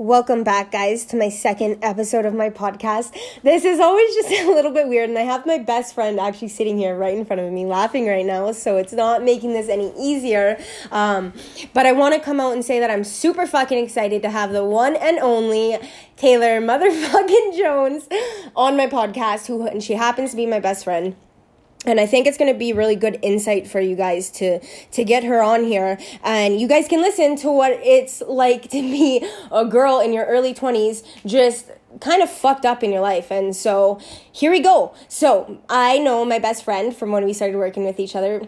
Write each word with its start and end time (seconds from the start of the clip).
Welcome 0.00 0.44
back, 0.44 0.72
guys, 0.72 1.04
to 1.08 1.16
my 1.18 1.28
second 1.28 1.80
episode 1.82 2.24
of 2.24 2.32
my 2.32 2.48
podcast. 2.48 3.14
This 3.42 3.66
is 3.66 3.78
always 3.78 4.14
just 4.14 4.30
a 4.30 4.50
little 4.50 4.70
bit 4.70 4.88
weird, 4.88 5.10
and 5.10 5.18
I 5.18 5.24
have 5.24 5.44
my 5.44 5.58
best 5.58 5.94
friend 5.94 6.18
actually 6.18 6.48
sitting 6.48 6.78
here 6.78 6.96
right 6.96 7.14
in 7.14 7.26
front 7.26 7.42
of 7.42 7.52
me 7.52 7.66
laughing 7.66 8.08
right 8.08 8.24
now, 8.24 8.50
so 8.52 8.78
it's 8.78 8.94
not 8.94 9.22
making 9.22 9.52
this 9.52 9.68
any 9.68 9.92
easier. 10.00 10.58
Um, 10.90 11.34
but 11.74 11.84
I 11.84 11.92
want 11.92 12.14
to 12.14 12.20
come 12.20 12.40
out 12.40 12.54
and 12.54 12.64
say 12.64 12.80
that 12.80 12.90
I'm 12.90 13.04
super 13.04 13.46
fucking 13.46 13.76
excited 13.76 14.22
to 14.22 14.30
have 14.30 14.52
the 14.52 14.64
one 14.64 14.96
and 14.96 15.18
only 15.18 15.76
Taylor 16.16 16.62
motherfucking 16.62 17.58
Jones 17.58 18.08
on 18.56 18.78
my 18.78 18.86
podcast, 18.86 19.48
who 19.48 19.66
and 19.66 19.84
she 19.84 19.92
happens 19.92 20.30
to 20.30 20.36
be 20.38 20.46
my 20.46 20.60
best 20.60 20.84
friend 20.84 21.14
and 21.86 21.98
I 21.98 22.06
think 22.06 22.26
it's 22.26 22.36
going 22.36 22.52
to 22.52 22.58
be 22.58 22.72
really 22.72 22.96
good 22.96 23.18
insight 23.22 23.66
for 23.66 23.80
you 23.80 23.96
guys 23.96 24.30
to 24.32 24.60
to 24.60 25.04
get 25.04 25.24
her 25.24 25.42
on 25.42 25.64
here. 25.64 25.98
And 26.22 26.60
you 26.60 26.68
guys 26.68 26.88
can 26.88 27.00
listen 27.00 27.36
to 27.36 27.50
what 27.50 27.72
it's 27.72 28.22
like 28.26 28.64
to 28.70 28.82
be 28.82 29.26
a 29.50 29.64
girl 29.64 30.00
in 30.00 30.12
your 30.12 30.26
early 30.26 30.52
20s 30.52 31.02
just 31.24 31.70
kind 32.00 32.22
of 32.22 32.30
fucked 32.30 32.64
up 32.64 32.82
in 32.82 32.92
your 32.92 33.00
life. 33.00 33.30
And 33.32 33.56
so 33.56 33.98
here 34.30 34.50
we 34.50 34.60
go. 34.60 34.94
So, 35.08 35.58
I 35.68 35.98
know 35.98 36.24
my 36.24 36.38
best 36.38 36.64
friend 36.64 36.94
from 36.94 37.10
when 37.10 37.24
we 37.24 37.32
started 37.32 37.56
working 37.56 37.84
with 37.84 37.98
each 37.98 38.14
other 38.14 38.46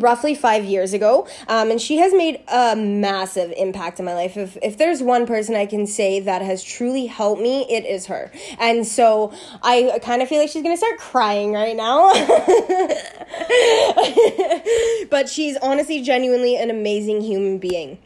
roughly 0.00 0.34
five 0.34 0.64
years 0.64 0.92
ago 0.92 1.26
um, 1.48 1.70
and 1.70 1.80
she 1.80 1.98
has 1.98 2.12
made 2.12 2.40
a 2.48 2.76
massive 2.76 3.52
impact 3.56 3.98
in 3.98 4.04
my 4.04 4.14
life. 4.14 4.36
If, 4.36 4.56
if 4.62 4.78
there's 4.78 5.02
one 5.02 5.26
person 5.26 5.54
i 5.54 5.66
can 5.66 5.86
say 5.86 6.20
that 6.20 6.42
has 6.42 6.62
truly 6.62 7.06
helped 7.06 7.40
me 7.40 7.66
it 7.70 7.84
is 7.84 8.06
her. 8.06 8.30
And 8.58 8.86
so 8.86 9.32
i 9.62 9.98
kind 10.02 10.22
of 10.22 10.28
feel 10.28 10.40
like 10.40 10.50
she's 10.50 10.62
gonna 10.62 10.76
start 10.76 10.98
crying 10.98 11.52
right 11.52 11.76
now. 11.76 12.12
But 15.10 15.28
she's 15.28 15.56
honestly 15.56 16.02
genuinely 16.02 16.56
an 16.56 16.70
amazing 16.70 17.22
human 17.22 17.58
being. 17.58 17.98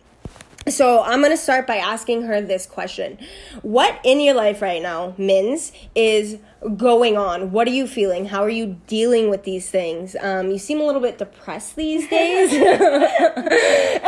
So 0.67 1.03
I'm 1.03 1.20
gonna 1.20 1.37
start 1.37 1.67
by 1.67 1.77
asking 1.77 2.23
her 2.23 2.41
this 2.41 2.65
question: 2.65 3.19
What 3.61 4.01
in 4.03 4.20
your 4.20 4.34
life 4.34 4.62
right 4.62 4.81
now, 4.81 5.15
Mins, 5.19 5.73
is 5.95 6.39
going 6.77 7.17
on? 7.17 7.51
What 7.51 7.69
are 7.69 7.73
you 7.73 7.87
feeling? 7.87 8.27
How 8.27 8.43
are 8.43 8.51
you 8.51 8.81
dealing 8.87 9.31
with 9.31 9.45
these 9.45 9.70
things? 9.70 10.17
Um, 10.20 10.51
you 10.51 10.59
seem 10.59 10.81
a 10.81 10.84
little 10.84 11.01
bit 11.01 11.19
depressed 11.19 11.77
these 11.77 12.09
days, 12.09 12.53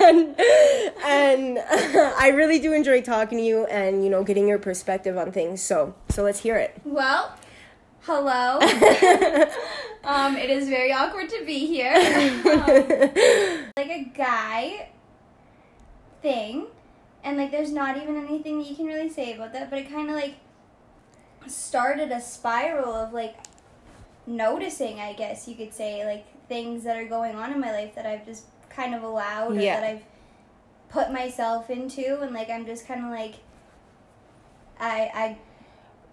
and, 0.00 0.40
and 1.04 1.58
I 2.18 2.32
really 2.34 2.58
do 2.58 2.72
enjoy 2.72 3.02
talking 3.02 3.38
to 3.38 3.44
you 3.44 3.66
and 3.66 4.02
you 4.04 4.10
know 4.10 4.24
getting 4.24 4.48
your 4.48 4.58
perspective 4.58 5.16
on 5.16 5.32
things. 5.32 5.62
So 5.62 5.94
so 6.08 6.22
let's 6.22 6.40
hear 6.40 6.56
it. 6.56 6.80
Well, 6.84 7.34
hello. 8.02 8.58
um, 10.04 10.36
it 10.36 10.50
is 10.50 10.68
very 10.68 10.92
awkward 10.92 11.28
to 11.28 11.44
be 11.44 11.66
here. 11.66 11.94
Um, 11.94 13.70
like 13.76 13.90
a 13.90 14.10
guy 14.14 14.88
thing 16.22 16.66
and 17.24 17.36
like 17.36 17.50
there's 17.50 17.72
not 17.72 17.96
even 17.96 18.16
anything 18.16 18.58
that 18.58 18.68
you 18.68 18.76
can 18.76 18.86
really 18.86 19.08
say 19.08 19.34
about 19.34 19.52
that 19.52 19.70
but 19.70 19.78
it 19.78 19.90
kind 19.90 20.08
of 20.08 20.14
like 20.14 20.34
started 21.46 22.10
a 22.12 22.20
spiral 22.20 22.94
of 22.94 23.12
like 23.12 23.36
noticing 24.26 25.00
i 25.00 25.12
guess 25.12 25.48
you 25.48 25.54
could 25.54 25.72
say 25.74 26.04
like 26.04 26.24
things 26.48 26.84
that 26.84 26.96
are 26.96 27.06
going 27.06 27.34
on 27.34 27.52
in 27.52 27.60
my 27.60 27.72
life 27.72 27.94
that 27.94 28.06
i've 28.06 28.24
just 28.24 28.44
kind 28.68 28.94
of 28.94 29.02
allowed 29.02 29.52
or 29.56 29.60
Yeah. 29.60 29.80
that 29.80 29.88
i've 29.90 30.02
put 30.90 31.12
myself 31.12 31.70
into 31.70 32.20
and 32.20 32.32
like 32.34 32.50
i'm 32.50 32.66
just 32.66 32.86
kind 32.86 33.04
of 33.04 33.10
like 33.10 33.34
i 34.78 35.10
i 35.14 35.38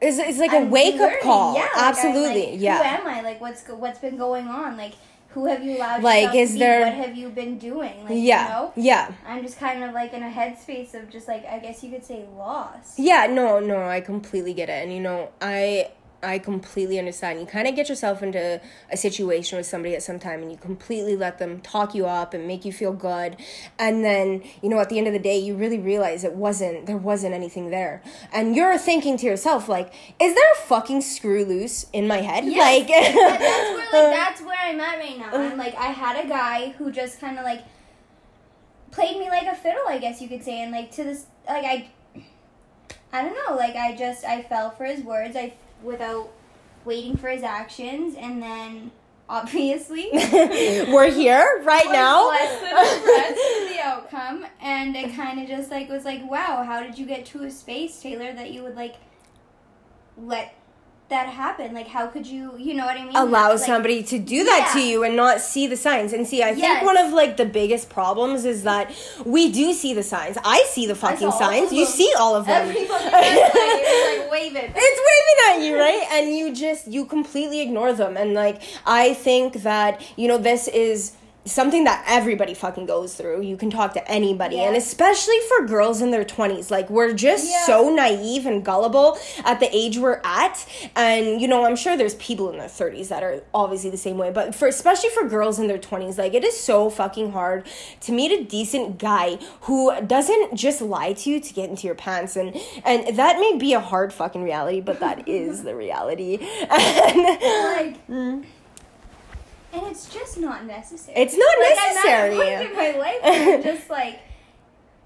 It's, 0.01 0.17
it's 0.19 0.37
like 0.37 0.53
a 0.53 0.57
I'm 0.57 0.69
wake 0.69 0.99
up 1.01 1.19
call. 1.21 1.55
Yeah, 1.55 1.61
like, 1.75 1.83
Absolutely. 1.89 2.51
like, 2.51 2.61
yeah. 2.61 2.77
Who 2.77 2.83
am 3.01 3.07
I? 3.07 3.21
Like, 3.21 3.41
what's 3.41 3.63
what's 3.67 3.97
been 3.97 4.15
going 4.15 4.47
on? 4.47 4.77
Like, 4.77 4.93
who 5.37 5.45
have 5.45 5.63
you 5.63 5.77
allowed? 5.77 6.01
Like, 6.01 6.33
is 6.33 6.57
there- 6.57 6.81
What 6.85 6.93
have 6.95 7.15
you 7.15 7.29
been 7.29 7.57
doing? 7.59 8.03
Like, 8.03 8.13
yeah. 8.13 8.43
You 8.43 8.49
know? 8.53 8.71
Yeah. 8.75 9.11
I'm 9.27 9.43
just 9.43 9.59
kind 9.59 9.83
of 9.83 9.93
like 9.93 10.13
in 10.13 10.23
a 10.23 10.29
headspace 10.31 10.95
of 10.95 11.09
just 11.11 11.27
like 11.27 11.45
I 11.45 11.59
guess 11.59 11.83
you 11.83 11.91
could 11.91 12.03
say 12.03 12.25
lost. 12.35 12.97
Yeah, 12.97 13.27
no, 13.27 13.59
no, 13.59 13.83
I 13.83 14.01
completely 14.01 14.53
get 14.53 14.69
it. 14.69 14.83
And 14.83 14.91
you 14.91 14.99
know, 14.99 15.29
I 15.39 15.91
I 16.23 16.39
completely 16.39 16.97
understand. 16.97 17.39
You 17.39 17.45
kind 17.45 17.67
of 17.67 17.75
get 17.75 17.89
yourself 17.89 18.23
into 18.23 18.59
a 18.91 18.97
situation 18.97 19.57
with 19.57 19.67
somebody 19.67 19.93
at 19.95 20.01
some 20.01 20.17
time 20.17 20.41
and 20.41 20.51
you 20.51 20.57
completely 20.57 21.15
let 21.15 21.37
them 21.37 21.61
talk 21.61 21.93
you 21.93 22.07
up 22.07 22.33
and 22.33 22.47
make 22.47 22.65
you 22.65 22.73
feel 22.73 22.91
good. 22.91 23.37
And 23.77 24.03
then, 24.03 24.41
you 24.63 24.69
know, 24.69 24.79
at 24.79 24.89
the 24.89 24.97
end 24.97 25.05
of 25.05 25.13
the 25.13 25.19
day, 25.19 25.37
you 25.37 25.55
really 25.55 25.77
realize 25.77 26.23
it 26.23 26.33
wasn't 26.33 26.87
there 26.87 26.97
wasn't 26.97 27.35
anything 27.35 27.69
there. 27.69 28.01
And 28.33 28.55
you're 28.55 28.77
thinking 28.79 29.15
to 29.17 29.25
yourself 29.27 29.69
like, 29.69 29.93
is 30.19 30.33
there 30.33 30.51
a 30.53 30.55
fucking 30.55 31.01
screw 31.01 31.45
loose 31.45 31.85
in 31.93 32.07
my 32.07 32.17
head? 32.21 32.45
Yes. 32.45 32.57
Like 32.79 32.87
That- 32.87 33.39
that's 33.39 33.93
where 33.93 34.03
like 34.07 34.15
that's 34.17 34.41
where 34.41 34.57
I'm 34.59 34.81
at 34.81 34.97
right 34.97 35.17
now. 35.19 35.29
I'm 35.33 35.57
like 35.57 35.75
I 35.75 35.87
had 35.91 36.25
a 36.25 36.27
guy 36.27 36.69
who 36.79 36.91
just 36.91 37.19
kind 37.19 37.37
of 37.37 37.43
like 37.45 37.63
played 38.91 39.17
me 39.19 39.29
like 39.29 39.45
a 39.47 39.55
fiddle, 39.55 39.83
I 39.87 39.99
guess 39.99 40.21
you 40.21 40.27
could 40.27 40.43
say, 40.43 40.61
and 40.63 40.71
like 40.71 40.91
to 40.93 41.03
this 41.03 41.25
like 41.47 41.63
I 41.63 41.89
I 43.13 43.21
don't 43.23 43.35
know, 43.47 43.55
like 43.55 43.75
I 43.75 43.95
just 43.95 44.25
I 44.25 44.41
fell 44.41 44.71
for 44.71 44.85
his 44.85 45.01
words. 45.03 45.35
I 45.35 45.53
without 45.83 46.29
waiting 46.85 47.17
for 47.17 47.29
his 47.29 47.43
actions, 47.43 48.15
and 48.17 48.41
then 48.41 48.91
obviously. 49.29 50.09
we're 50.13 51.11
here 51.11 51.61
right 51.65 51.85
now. 51.91 52.29
less 52.29 52.61
than 52.61 53.75
the 53.75 53.81
outcome, 53.83 54.45
and 54.61 54.95
it 54.95 55.13
kind 55.15 55.39
of 55.41 55.47
just 55.47 55.69
like 55.71 55.89
was 55.89 56.05
like, 56.05 56.29
wow, 56.29 56.63
how 56.63 56.81
did 56.81 56.97
you 56.97 57.05
get 57.05 57.25
to 57.27 57.43
a 57.43 57.51
space, 57.51 57.99
Taylor, 58.01 58.31
that 58.33 58.51
you 58.51 58.63
would 58.63 58.75
like 58.75 58.95
let 60.17 60.53
that 61.09 61.27
happen? 61.29 61.73
Like, 61.73 61.87
how 61.87 62.07
could 62.07 62.27
you, 62.27 62.53
you 62.57 62.73
know 62.73 62.85
what 62.85 62.97
I 62.97 63.05
mean? 63.05 63.15
allow 63.15 63.51
Like, 63.51 63.59
somebody 63.59 64.03
to 64.03 64.19
do 64.19 64.43
that 64.43 64.71
to 64.73 64.81
you 64.81 65.03
and 65.03 65.15
not 65.15 65.39
see 65.39 65.65
the 65.67 65.77
signs. 65.77 66.11
And 66.11 66.27
see, 66.27 66.43
I 66.43 66.47
think 66.47 66.63
Yes. 66.63 66.83
one 66.85 66.97
of 66.97 67.13
like 67.13 67.37
the 67.37 67.45
biggest 67.45 67.89
problems 67.89 68.43
is 68.43 68.63
that 68.63 68.93
we 69.25 69.49
do 69.51 69.71
see 69.73 69.93
the 69.93 70.03
signs. 70.03 70.37
I 70.43 70.65
see 70.69 70.85
the 70.85 70.95
fucking 70.95 71.31
signs. 71.31 71.71
You 71.71 71.85
see 71.85 72.11
all 72.19 72.35
of 72.35 72.45
them. 72.45 72.67
Every 72.69 72.83
fucking 72.85 73.11
like, 73.11 73.23
it 73.25 74.19
like 74.21 74.31
waving. 74.31 74.73
it's 74.75 74.75
waving 74.75 74.96
at 75.49 75.61
you, 75.63 75.77
right? 75.77 76.05
And 76.11 76.35
you 76.35 76.53
just 76.53 76.87
you 76.87 77.05
completely 77.05 77.61
ignore 77.61 77.93
them. 77.93 78.17
And 78.17 78.33
like 78.33 78.61
I 78.85 79.13
think 79.13 79.63
that, 79.63 80.01
you 80.15 80.27
know, 80.27 80.37
this 80.37 80.67
is 80.67 81.13
something 81.47 81.83
that 81.85 82.03
everybody 82.07 82.53
fucking 82.53 82.85
goes 82.85 83.15
through. 83.15 83.41
You 83.41 83.57
can 83.57 83.69
talk 83.69 83.93
to 83.93 84.11
anybody. 84.11 84.59
And 84.59 84.75
especially 84.75 85.37
for 85.47 85.65
girls 85.65 86.01
in 86.01 86.11
their 86.11 86.25
20s. 86.25 86.69
Like 86.71 86.89
we're 86.89 87.13
just 87.13 87.49
Yeah. 87.49 87.65
so 87.65 87.89
naive 87.89 88.45
and 88.45 88.63
gullible 88.63 89.17
at 89.45 89.59
the 89.59 89.75
age 89.75 89.97
we're 89.97 90.21
at. 90.23 90.65
And 90.95 91.41
you 91.41 91.47
know, 91.47 91.65
I'm 91.65 91.75
sure 91.75 91.97
there's 91.97 92.15
people 92.15 92.49
in 92.51 92.57
their 92.57 92.67
30s 92.67 93.07
that 93.09 93.23
are 93.23 93.41
obviously 93.53 93.89
the 93.89 93.97
same 93.97 94.17
way, 94.17 94.31
but 94.31 94.53
for 94.53 94.67
especially 94.67 95.09
for 95.09 95.27
girls 95.27 95.59
in 95.59 95.67
their 95.67 95.77
20s, 95.79 96.17
like 96.17 96.33
it 96.33 96.43
is 96.43 96.59
so 96.59 96.89
fucking 96.89 97.31
hard 97.31 97.65
to 98.01 98.11
meet 98.11 98.31
a 98.31 98.43
decent 98.43 98.97
guy 98.99 99.37
who 99.61 99.93
doesn't 100.05 100.55
just 100.55 100.81
lie 100.81 101.13
to 101.13 101.29
you 101.29 101.39
to 101.39 101.53
get 101.53 101.69
into 101.69 101.87
your 101.87 101.95
pants 101.95 102.35
and 102.35 102.55
and 102.85 103.17
that 103.17 103.39
may 103.39 103.57
be 103.57 103.73
a 103.73 103.79
hard 103.79 104.11
fucking 104.13 104.43
reality, 104.43 104.81
but 104.81 104.99
that 104.99 105.27
is 105.27 105.63
the 105.63 105.75
reality. 105.85 106.37
And 106.69 107.17
like, 107.23 108.07
mm. 108.07 108.43
And 109.77 109.87
it's 109.87 110.09
just 110.09 110.37
not 110.37 110.65
necessary. 110.65 111.17
It's 111.17 111.35
not 111.37 111.59
like, 111.59 111.75
necessary. 111.75 112.35
I'm 112.35 112.41
at 112.41 112.65
a 112.65 112.69
point 112.69 112.71
in 112.71 112.77
my 112.77 112.99
life 112.99 113.19
I'm 113.23 113.63
just 113.77 113.89
like, 113.89 114.19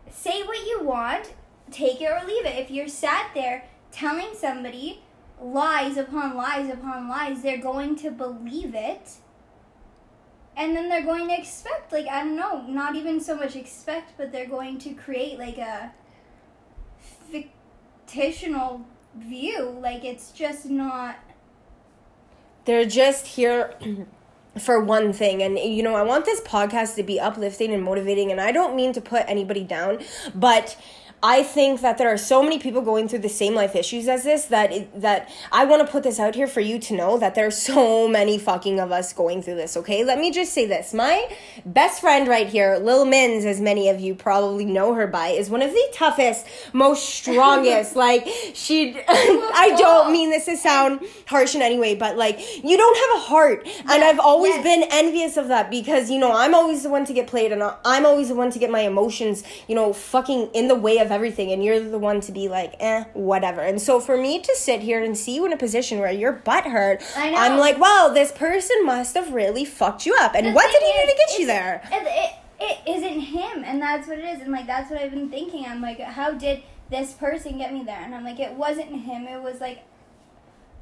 say 0.09 0.44
what 0.44 0.66
you 0.66 0.84
want, 0.84 1.34
take 1.72 2.02
it 2.02 2.06
or 2.06 2.26
leave 2.26 2.46
it. 2.46 2.58
If 2.58 2.72
you're 2.72 2.88
sat 2.88 3.32
there 3.34 3.66
telling 3.92 4.30
somebody 4.34 5.04
lies 5.42 5.98
upon 5.98 6.36
lies 6.36 6.70
upon 6.72 7.08
lies, 7.09 7.42
they're 7.42 7.58
going 7.58 7.96
to 7.98 8.12
believe 8.12 8.76
it. 8.76 9.12
And 10.56 10.76
then 10.76 10.90
they're 10.90 11.06
going 11.06 11.30
to 11.30 11.38
expect, 11.38 11.92
like, 11.94 12.08
I 12.08 12.24
don't 12.24 12.36
know, 12.36 12.62
not 12.68 12.96
even 12.96 13.22
so 13.22 13.36
much 13.36 13.56
expect, 13.56 14.18
but 14.18 14.32
they're 14.32 14.50
going 14.50 14.78
to 14.80 14.94
create, 14.94 15.40
like, 15.40 15.58
a 15.58 15.94
fictional 18.06 18.86
view. 19.16 19.78
Like, 19.82 20.03
it's 20.03 20.32
just 20.32 20.66
not. 20.66 21.16
they're 22.66 22.86
just 22.86 23.28
here 23.28 23.76
for 24.59 24.81
one 24.81 25.13
thing 25.13 25.41
and 25.41 25.57
you 25.57 25.81
know 25.81 25.95
i 25.95 26.01
want 26.01 26.25
this 26.25 26.41
podcast 26.41 26.95
to 26.95 27.03
be 27.03 27.19
uplifting 27.19 27.73
and 27.73 27.81
motivating 27.81 28.31
and 28.31 28.41
i 28.41 28.51
don't 28.51 28.75
mean 28.75 28.91
to 28.91 29.00
put 29.00 29.23
anybody 29.28 29.63
down 29.63 29.97
but 30.35 30.75
I 31.24 31.44
think 31.44 31.82
that 31.82 32.00
there 32.00 32.12
are 32.12 32.18
so 32.18 32.41
many 32.41 32.58
people 32.58 32.82
going 32.82 33.08
through 33.08 33.20
the 33.20 33.29
same 33.29 33.53
life 33.53 33.76
issues 33.76 34.08
as 34.08 34.23
this 34.23 34.46
that 34.46 34.72
it, 34.72 35.02
that 35.02 35.29
I 35.52 35.66
want 35.66 35.85
to 35.85 35.91
put 35.91 36.02
this 36.02 36.20
out 36.20 36.34
here 36.34 36.47
for 36.47 36.62
you 36.62 36.79
to 36.79 36.96
know 36.96 37.20
that 37.20 37.35
there 37.35 37.46
are 37.46 37.52
so 37.52 38.08
many 38.08 38.40
fucking 38.40 38.79
of 38.79 38.91
us 38.91 39.14
going 39.14 39.44
through 39.44 39.56
this. 39.56 39.78
Okay, 39.78 40.03
let 40.03 40.18
me 40.18 40.32
just 40.32 40.52
say 40.52 40.66
this: 40.66 40.94
my 40.94 41.28
best 41.64 42.02
friend 42.02 42.28
right 42.28 42.47
here, 42.47 42.78
Lil 42.82 43.06
Mins, 43.06 43.46
as 43.46 43.62
many 43.62 43.88
of 43.90 44.00
you 44.00 44.16
probably 44.16 44.66
know 44.66 44.96
her 44.96 45.06
by, 45.06 45.28
is 45.28 45.50
one 45.50 45.62
of 45.62 45.72
the 45.72 45.88
toughest, 45.94 46.47
most 46.73 47.08
strongest. 47.08 47.96
like 48.02 48.28
she, 48.56 49.00
I 49.08 49.76
don't 49.78 50.12
mean 50.12 50.32
this 50.32 50.46
to 50.46 50.58
sound 50.58 51.02
harsh 51.28 51.53
in 51.53 51.62
any 51.62 51.78
way, 51.78 51.94
but 51.94 52.17
like 52.17 52.40
you 52.64 52.78
don't 52.78 52.97
have 52.97 53.22
a 53.22 53.28
heart, 53.28 53.67
and 53.91 54.03
I've 54.03 54.20
always 54.20 54.56
yes. 54.56 54.64
been 54.64 54.88
envious 54.91 55.38
of 55.38 55.50
that 55.50 55.70
because 55.70 56.09
you 56.09 56.17
know 56.17 56.32
I'm 56.32 56.56
always 56.56 56.82
the 56.82 56.90
one 56.90 57.06
to 57.06 57.14
get 57.14 57.28
played, 57.28 57.52
and 57.52 57.62
I'm 57.85 58.08
always 58.08 58.29
the 58.29 58.35
one 58.35 58.50
to 58.50 58.58
get 58.58 58.72
my 58.72 58.82
emotions, 58.82 59.44
you 59.67 59.76
know, 59.76 59.94
fucking 59.94 60.50
in 60.56 60.67
the 60.67 60.76
way 60.76 60.97
of 60.97 61.10
everything, 61.11 61.52
and 61.52 61.63
you're 61.63 61.79
the 61.79 61.99
one 61.99 62.22
to 62.22 62.31
be 62.31 62.47
like, 62.47 62.75
eh, 62.79 63.03
whatever. 63.13 63.61
And 63.61 63.81
so 63.81 63.99
for 63.99 64.17
me 64.17 64.41
to 64.41 64.55
sit 64.55 64.81
here 64.81 65.03
and 65.03 65.17
see 65.17 65.35
you 65.35 65.46
in 65.46 65.53
a 65.53 65.58
position 65.58 65.99
where 65.99 66.11
you're 66.11 66.34
butthurt. 66.34 67.03
I'm 67.16 67.59
like, 67.59 67.79
wow, 67.79 68.11
this 68.13 68.31
person 68.31 68.85
must 68.85 69.16
have 69.16 69.34
really 69.34 69.66
fucked 69.66 70.05
you 70.05 70.16
up, 70.19 70.35
and 70.35 70.47
The 70.47 70.52
what 70.52 70.72
did 70.72 70.81
he 70.81 70.91
do 70.91 71.11
to 71.11 71.17
get 71.17 71.40
you 71.40 71.46
there? 71.47 71.81
It, 71.91 72.03
it, 72.05 72.31
it 72.59 72.97
isn't 72.97 73.19
him, 73.19 73.63
and 73.66 73.81
that's 73.81 74.08
what 74.08 74.19
it 74.19 74.25
is, 74.25 74.41
and 74.41 74.52
like 74.52 74.67
that's 74.67 74.90
what 74.90 74.99
I've 75.02 75.11
been 75.11 75.29
thinking. 75.29 75.66
I'm 75.66 75.81
like, 75.81 75.99
how 75.99 76.31
did 76.31 76.63
this 76.90 77.14
person 77.14 77.57
get 77.57 77.73
me 77.73 77.84
there? 77.84 78.02
And 78.02 78.14
I'm 78.14 78.23
like, 78.23 78.40
it 78.40 78.53
wasn't 78.53 78.91
him. 79.03 79.28
It 79.28 79.41
was 79.41 79.59
like 79.61 79.84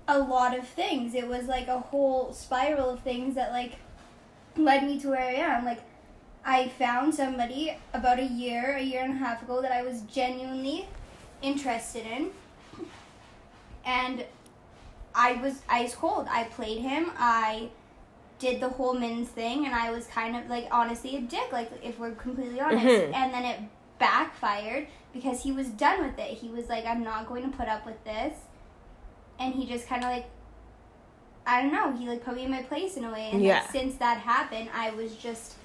a 0.08 0.20
lot 0.20 0.58
of 0.58 0.68
things. 0.68 1.14
It 1.14 1.28
was 1.28 1.46
like 1.46 1.68
a 1.68 1.80
whole 1.80 2.34
spiral 2.34 2.90
of 2.90 3.02
things 3.02 3.36
that 3.36 3.52
like 3.52 3.74
led 4.58 4.84
me 4.84 5.00
to 5.00 5.10
where 5.10 5.22
I 5.22 5.34
am. 5.34 5.66
Like 5.66 5.82
I 6.46 6.70
found 6.70 7.14
somebody 7.14 7.76
about 7.94 8.20
a 8.20 8.26
year, 8.26 8.76
a 8.76 8.82
year 8.82 9.02
and 9.04 9.14
a 9.14 9.18
half 9.18 9.42
ago 9.44 9.62
that 9.62 9.72
I 9.72 9.84
was 9.84 10.02
genuinely 10.04 10.88
interested 11.42 12.06
in. 12.06 12.32
And 13.86 14.26
I 15.16 15.34
was 15.34 15.62
ice 15.68 15.96
cold. 15.96 16.28
I 16.30 16.46
played 16.46 16.80
him. 16.80 17.12
I 17.18 17.70
did 18.40 18.62
the 18.62 18.70
whole 18.70 18.94
men's 18.94 19.28
thing 19.28 19.66
and 19.66 19.76
I 19.76 19.92
was 19.92 20.08
kind 20.08 20.36
of 20.38 20.48
like 20.48 20.68
honestly 20.72 21.18
a 21.18 21.22
dick, 21.22 21.52
like 21.52 21.70
if 21.84 22.00
we're 22.00 22.12
completely 22.12 22.62
honest. 22.62 22.86
Mhm. 22.86 23.14
And 23.14 23.34
then 23.34 23.44
it 23.46 23.60
backfired 24.00 24.88
because 25.14 25.42
he 25.44 25.52
was 25.52 25.68
done 25.68 26.06
with 26.06 26.18
it. 26.18 26.30
He 26.38 26.48
was 26.50 26.68
like, 26.70 26.86
I'm 26.86 27.04
not 27.04 27.28
going 27.28 27.50
to 27.50 27.56
put 27.58 27.68
up 27.68 27.86
with 27.86 28.02
this. 28.06 28.34
And 29.40 29.54
he 29.54 29.66
just 29.66 29.88
kind 29.88 30.04
of 30.04 30.10
like, 30.10 30.26
I 31.46 31.62
don't 31.62 31.74
know, 31.74 31.92
he 31.98 32.08
like 32.08 32.24
put 32.24 32.36
me 32.36 32.44
in 32.46 32.52
my 32.52 32.62
place 32.64 32.96
in 32.96 33.04
a 33.04 33.12
way. 33.12 33.30
And 33.34 33.42
Yeah. 33.44 33.60
like, 33.62 33.72
since 33.72 33.96
that 33.98 34.20
happened, 34.20 34.70
I 34.74 34.92
was 34.92 35.16
just, 35.16 35.56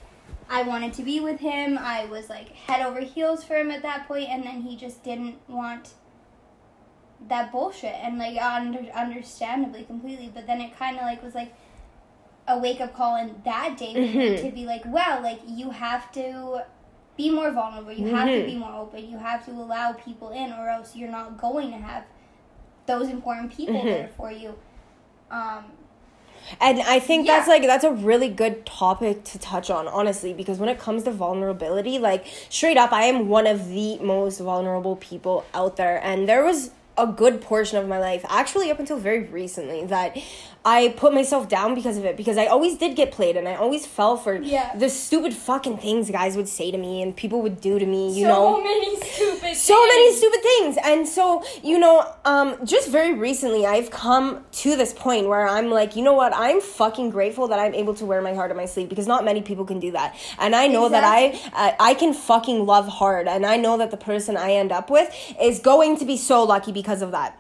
I 0.49 0.63
wanted 0.63 0.93
to 0.95 1.03
be 1.03 1.21
with 1.21 1.41
him. 1.41 1.79
I 1.79 2.05
was 2.07 2.29
like 2.29 2.51
head 2.51 2.85
over 2.87 3.01
heels 3.01 3.45
for 3.45 3.57
him 3.57 3.71
at 3.71 3.83
that 3.83 4.07
point, 4.07 4.29
and 4.29 4.45
then 4.45 4.63
he 4.63 4.77
just 4.77 5.03
didn't 5.03 5.37
want 5.49 5.95
that 7.29 7.51
bullshit. 7.51 7.95
And 7.95 8.19
like, 8.19 8.41
under, 8.41 8.81
understandably, 8.95 9.85
completely. 9.85 10.31
But 10.35 10.47
then 10.47 10.61
it 10.61 10.77
kind 10.79 10.97
of 10.97 11.03
like 11.03 11.23
was 11.23 11.35
like 11.35 11.55
a 12.47 12.59
wake 12.59 12.81
up 12.81 12.95
call 12.95 13.17
in 13.17 13.35
that 13.45 13.77
day 13.79 13.95
Mhm. 13.95 14.41
to 14.43 14.51
be 14.51 14.67
like, 14.67 14.83
well, 14.87 15.23
like 15.23 15.41
you 15.47 15.71
have 15.71 16.13
to 16.13 16.65
be 17.17 17.31
more 17.31 17.51
vulnerable. 17.51 17.93
You 17.93 18.15
have 18.15 18.27
to 18.29 18.43
Mhm. 18.43 18.47
be 18.47 18.57
more 18.57 18.73
open. 18.75 19.09
You 19.09 19.19
have 19.19 19.45
to 19.47 19.53
allow 19.53 19.93
people 19.93 20.31
in, 20.31 20.53
or 20.53 20.69
else 20.69 20.95
you're 20.95 21.11
not 21.11 21.39
going 21.39 21.71
to 21.71 21.79
have 21.79 22.05
those 22.87 23.09
important 23.09 23.51
people 23.57 23.77
Mhm. 23.77 23.85
there 23.85 24.09
for 24.09 24.31
you. 24.31 24.59
Um, 25.31 25.73
And 26.61 26.81
I 26.83 26.99
think 27.01 27.27
Yeah. 27.27 27.37
that's 27.37 27.49
like 27.49 27.63
that's 27.63 27.85
a 27.85 27.91
really 27.91 28.29
good 28.29 28.67
topic 28.67 29.25
to 29.25 29.39
touch 29.39 29.71
on, 29.71 29.89
honestly, 29.89 30.33
because 30.33 30.59
when 30.59 30.69
it 30.69 30.79
comes 30.79 31.05
to 31.05 31.11
vulnerability, 31.11 31.99
like 31.99 32.27
straight 32.49 32.77
up, 32.77 32.93
I 32.93 33.05
am 33.05 33.29
one 33.29 33.47
of 33.47 33.69
the 33.69 33.99
most 33.99 34.39
vulnerable 34.41 34.97
people 34.97 35.45
out 35.55 35.77
there. 35.77 36.01
And 36.03 36.29
there 36.29 36.45
was 36.45 36.71
a 36.97 37.07
good 37.07 37.41
portion 37.41 37.77
of 37.79 37.89
my 37.89 37.99
life, 37.99 38.25
actually 38.29 38.71
up 38.71 38.79
until 38.79 38.97
very 38.99 39.25
recently, 39.25 39.85
that 39.87 40.17
I 40.65 40.95
put 40.97 41.13
myself 41.13 41.49
down 41.49 41.75
because 41.75 41.97
of 41.99 42.05
it. 42.05 42.17
Because 42.17 42.37
I 42.39 42.47
always 42.47 42.77
did 42.79 42.97
get 42.97 43.13
played 43.13 43.37
and 43.37 43.47
I 43.47 43.55
always 43.57 43.85
fell 43.87 44.17
for 44.17 44.35
Yeah. 44.37 44.75
the 44.77 44.89
stupid 44.89 45.35
fucking 45.35 45.79
things 45.79 46.11
guys 46.11 46.37
would 46.37 46.49
say 46.49 46.71
to 46.71 46.79
me 46.79 47.03
and 47.03 47.15
people 47.15 47.43
would 47.43 47.61
do 47.61 47.79
to 47.79 47.87
me, 47.87 48.09
you 48.19 48.27
so 48.27 48.29
know 48.29 48.63
many 48.63 48.97
stupid. 49.01 49.57
so 49.57 49.75
many 49.87 50.15
stupid 50.15 50.43
things 50.43 50.79
and 50.83 51.07
so 51.07 51.43
you 51.63 51.79
know 51.79 52.07
um 52.25 52.57
just 52.65 52.89
very 52.89 53.13
recently 53.15 53.67
i've 53.67 53.91
come 53.91 54.45
to 54.53 54.75
this 54.77 54.93
point 54.93 55.29
where 55.29 55.47
i'm 55.47 55.71
like 55.71 55.97
you 55.97 56.03
know 56.03 56.13
what 56.15 56.33
i'm 56.35 56.61
fucking 56.61 57.11
grateful 57.11 57.47
that 57.49 57.59
i'm 57.59 57.75
able 57.75 57.95
to 57.95 58.05
wear 58.05 58.21
my 58.23 58.35
heart 58.35 58.51
on 58.51 58.57
my 58.57 58.65
sleeve 58.67 58.89
because 58.89 59.07
not 59.07 59.25
many 59.25 59.43
people 59.43 59.65
can 59.65 59.79
do 59.81 59.91
that 59.93 60.15
and 60.39 60.55
i 60.57 60.67
know 60.67 60.89
that 60.89 61.05
i 61.05 61.29
uh, 61.55 61.73
i 61.81 61.95
can 61.95 62.13
fucking 62.15 62.65
love 62.67 62.89
hard 62.89 63.29
and 63.29 63.45
i 63.47 63.57
know 63.57 63.77
that 63.79 63.91
the 63.91 63.97
person 63.97 64.37
i 64.37 64.53
end 64.53 64.73
up 64.73 64.91
with 64.91 65.09
is 65.41 65.59
going 65.61 65.97
to 65.97 66.05
be 66.05 66.17
so 66.17 66.43
lucky 66.45 66.73
because 66.73 67.03
of 67.03 67.11
that 67.13 67.39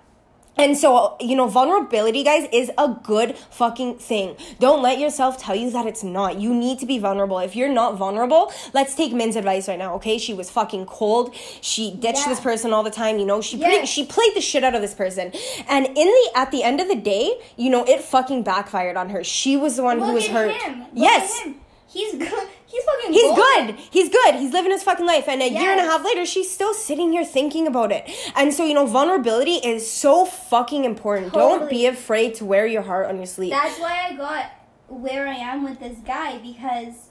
and 0.56 0.76
so, 0.76 1.16
you 1.20 1.34
know, 1.36 1.46
vulnerability, 1.48 2.22
guys, 2.22 2.48
is 2.52 2.70
a 2.78 2.88
good 3.02 3.36
fucking 3.50 3.98
thing. 3.98 4.36
Don't 4.60 4.82
let 4.82 4.98
yourself 4.98 5.36
tell 5.38 5.54
you 5.54 5.70
that 5.70 5.86
it's 5.86 6.04
not. 6.04 6.38
You 6.38 6.54
need 6.54 6.78
to 6.80 6.86
be 6.86 6.98
vulnerable. 6.98 7.38
If 7.40 7.56
you're 7.56 7.68
not 7.72 7.96
vulnerable, 7.96 8.52
let's 8.72 8.94
take 8.94 9.12
Min's 9.12 9.36
advice 9.36 9.68
right 9.68 9.78
now, 9.78 9.94
okay? 9.96 10.16
She 10.18 10.32
was 10.34 10.50
fucking 10.50 10.86
cold. 10.86 11.34
She 11.60 11.90
ditched 11.92 12.20
Yeah. 12.20 12.28
this 12.28 12.40
person 12.40 12.72
all 12.72 12.82
the 12.82 12.90
time, 12.90 13.18
you 13.18 13.26
know. 13.26 13.40
She 13.40 13.58
pretty, 13.58 13.86
she 13.86 14.04
played 14.06 14.34
the 14.34 14.40
shit 14.40 14.62
out 14.64 14.74
of 14.74 14.80
this 14.80 14.94
person. 14.94 15.32
And 15.68 15.86
in 15.86 15.94
the 15.94 16.30
at 16.36 16.50
the 16.50 16.62
end 16.62 16.80
of 16.80 16.88
the 16.88 16.96
day, 16.96 17.34
you 17.56 17.70
know, 17.70 17.84
it 17.84 18.00
fucking 18.02 18.42
backfired 18.44 18.96
on 18.96 19.10
her. 19.10 19.24
She 19.24 19.56
was 19.56 19.76
the 19.76 19.82
one 19.82 19.98
Look 19.98 20.08
who 20.08 20.14
was 20.14 20.26
hurt. 20.28 20.54
yes. 20.92 21.46
He's 21.86 22.14
good. 22.14 22.48
He's 22.74 22.84
fucking. 22.84 23.12
He's 23.12 23.36
good. 23.36 23.76
He's 23.92 24.08
good. 24.08 24.34
He's 24.34 24.52
living 24.52 24.72
his 24.72 24.82
fucking 24.82 25.06
life. 25.06 25.28
And 25.28 25.40
a 25.40 25.48
year 25.48 25.70
and 25.70 25.80
a 25.80 25.84
half 25.84 26.04
later, 26.04 26.26
she's 26.26 26.50
still 26.50 26.74
sitting 26.74 27.12
here 27.12 27.24
thinking 27.24 27.68
about 27.68 27.92
it. 27.92 28.10
And 28.34 28.52
so, 28.52 28.64
you 28.64 28.74
know, 28.74 28.84
vulnerability 28.84 29.56
is 29.56 29.88
so 29.88 30.24
fucking 30.24 30.84
important. 30.84 31.32
Don't 31.32 31.70
be 31.70 31.86
afraid 31.86 32.34
to 32.36 32.44
wear 32.44 32.66
your 32.66 32.82
heart 32.82 33.06
on 33.08 33.16
your 33.16 33.26
sleeve. 33.26 33.52
That's 33.52 33.78
why 33.78 34.08
I 34.10 34.16
got 34.16 34.50
where 34.88 35.28
I 35.28 35.34
am 35.34 35.62
with 35.62 35.78
this 35.78 35.98
guy 35.98 36.38
because 36.38 37.10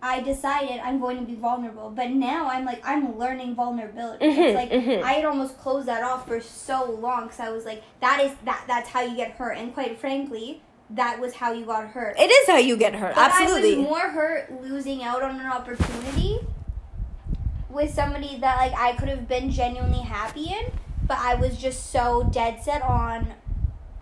I 0.00 0.20
decided 0.20 0.78
I'm 0.78 1.00
going 1.00 1.18
to 1.18 1.24
be 1.24 1.34
vulnerable. 1.34 1.90
But 1.90 2.10
now 2.10 2.48
I'm 2.48 2.64
like 2.64 2.86
I'm 2.86 3.18
learning 3.18 3.56
vulnerability. 3.56 4.26
Mhm, 4.26 4.38
it's 4.38 4.54
like 4.54 4.70
mhm. 4.70 5.02
I 5.02 5.14
had 5.14 5.24
almost 5.24 5.58
closed 5.58 5.88
that 5.88 6.04
off 6.04 6.28
for 6.28 6.40
so 6.40 6.84
long 6.92 7.24
because 7.24 7.40
I 7.40 7.50
was 7.50 7.64
like 7.64 7.82
that 8.00 8.20
is 8.20 8.30
that 8.44 8.62
that's 8.68 8.90
how 8.90 9.00
you 9.00 9.16
get 9.16 9.32
hurt. 9.32 9.56
And 9.58 9.74
quite 9.74 9.98
frankly, 9.98 10.62
that 10.90 11.18
was 11.20 11.34
how 11.34 11.52
you 11.52 11.64
got 11.66 11.88
hurt. 11.88 12.16
it 12.18 12.30
is 12.30 12.46
how 12.48 12.58
you 12.58 12.76
get 12.76 12.94
hurt. 12.94 13.14
But 13.14 13.30
Absolutely. 13.32 13.74
I 13.74 13.78
was 13.78 13.84
more 13.86 14.08
hurt 14.10 14.62
losing 14.62 15.02
out 15.02 15.22
on 15.22 15.40
an 15.40 15.46
opportunity 15.46 16.38
with 17.68 17.92
somebody 17.92 18.38
that 18.40 18.56
like 18.56 18.72
I 18.78 18.92
could 18.96 19.08
have 19.08 19.28
been 19.28 19.50
genuinely 19.50 20.00
happy 20.00 20.44
in, 20.52 20.72
but 21.06 21.18
I 21.18 21.34
was 21.34 21.58
just 21.58 21.90
so 21.90 22.28
dead 22.32 22.62
set 22.62 22.82
on 22.82 23.34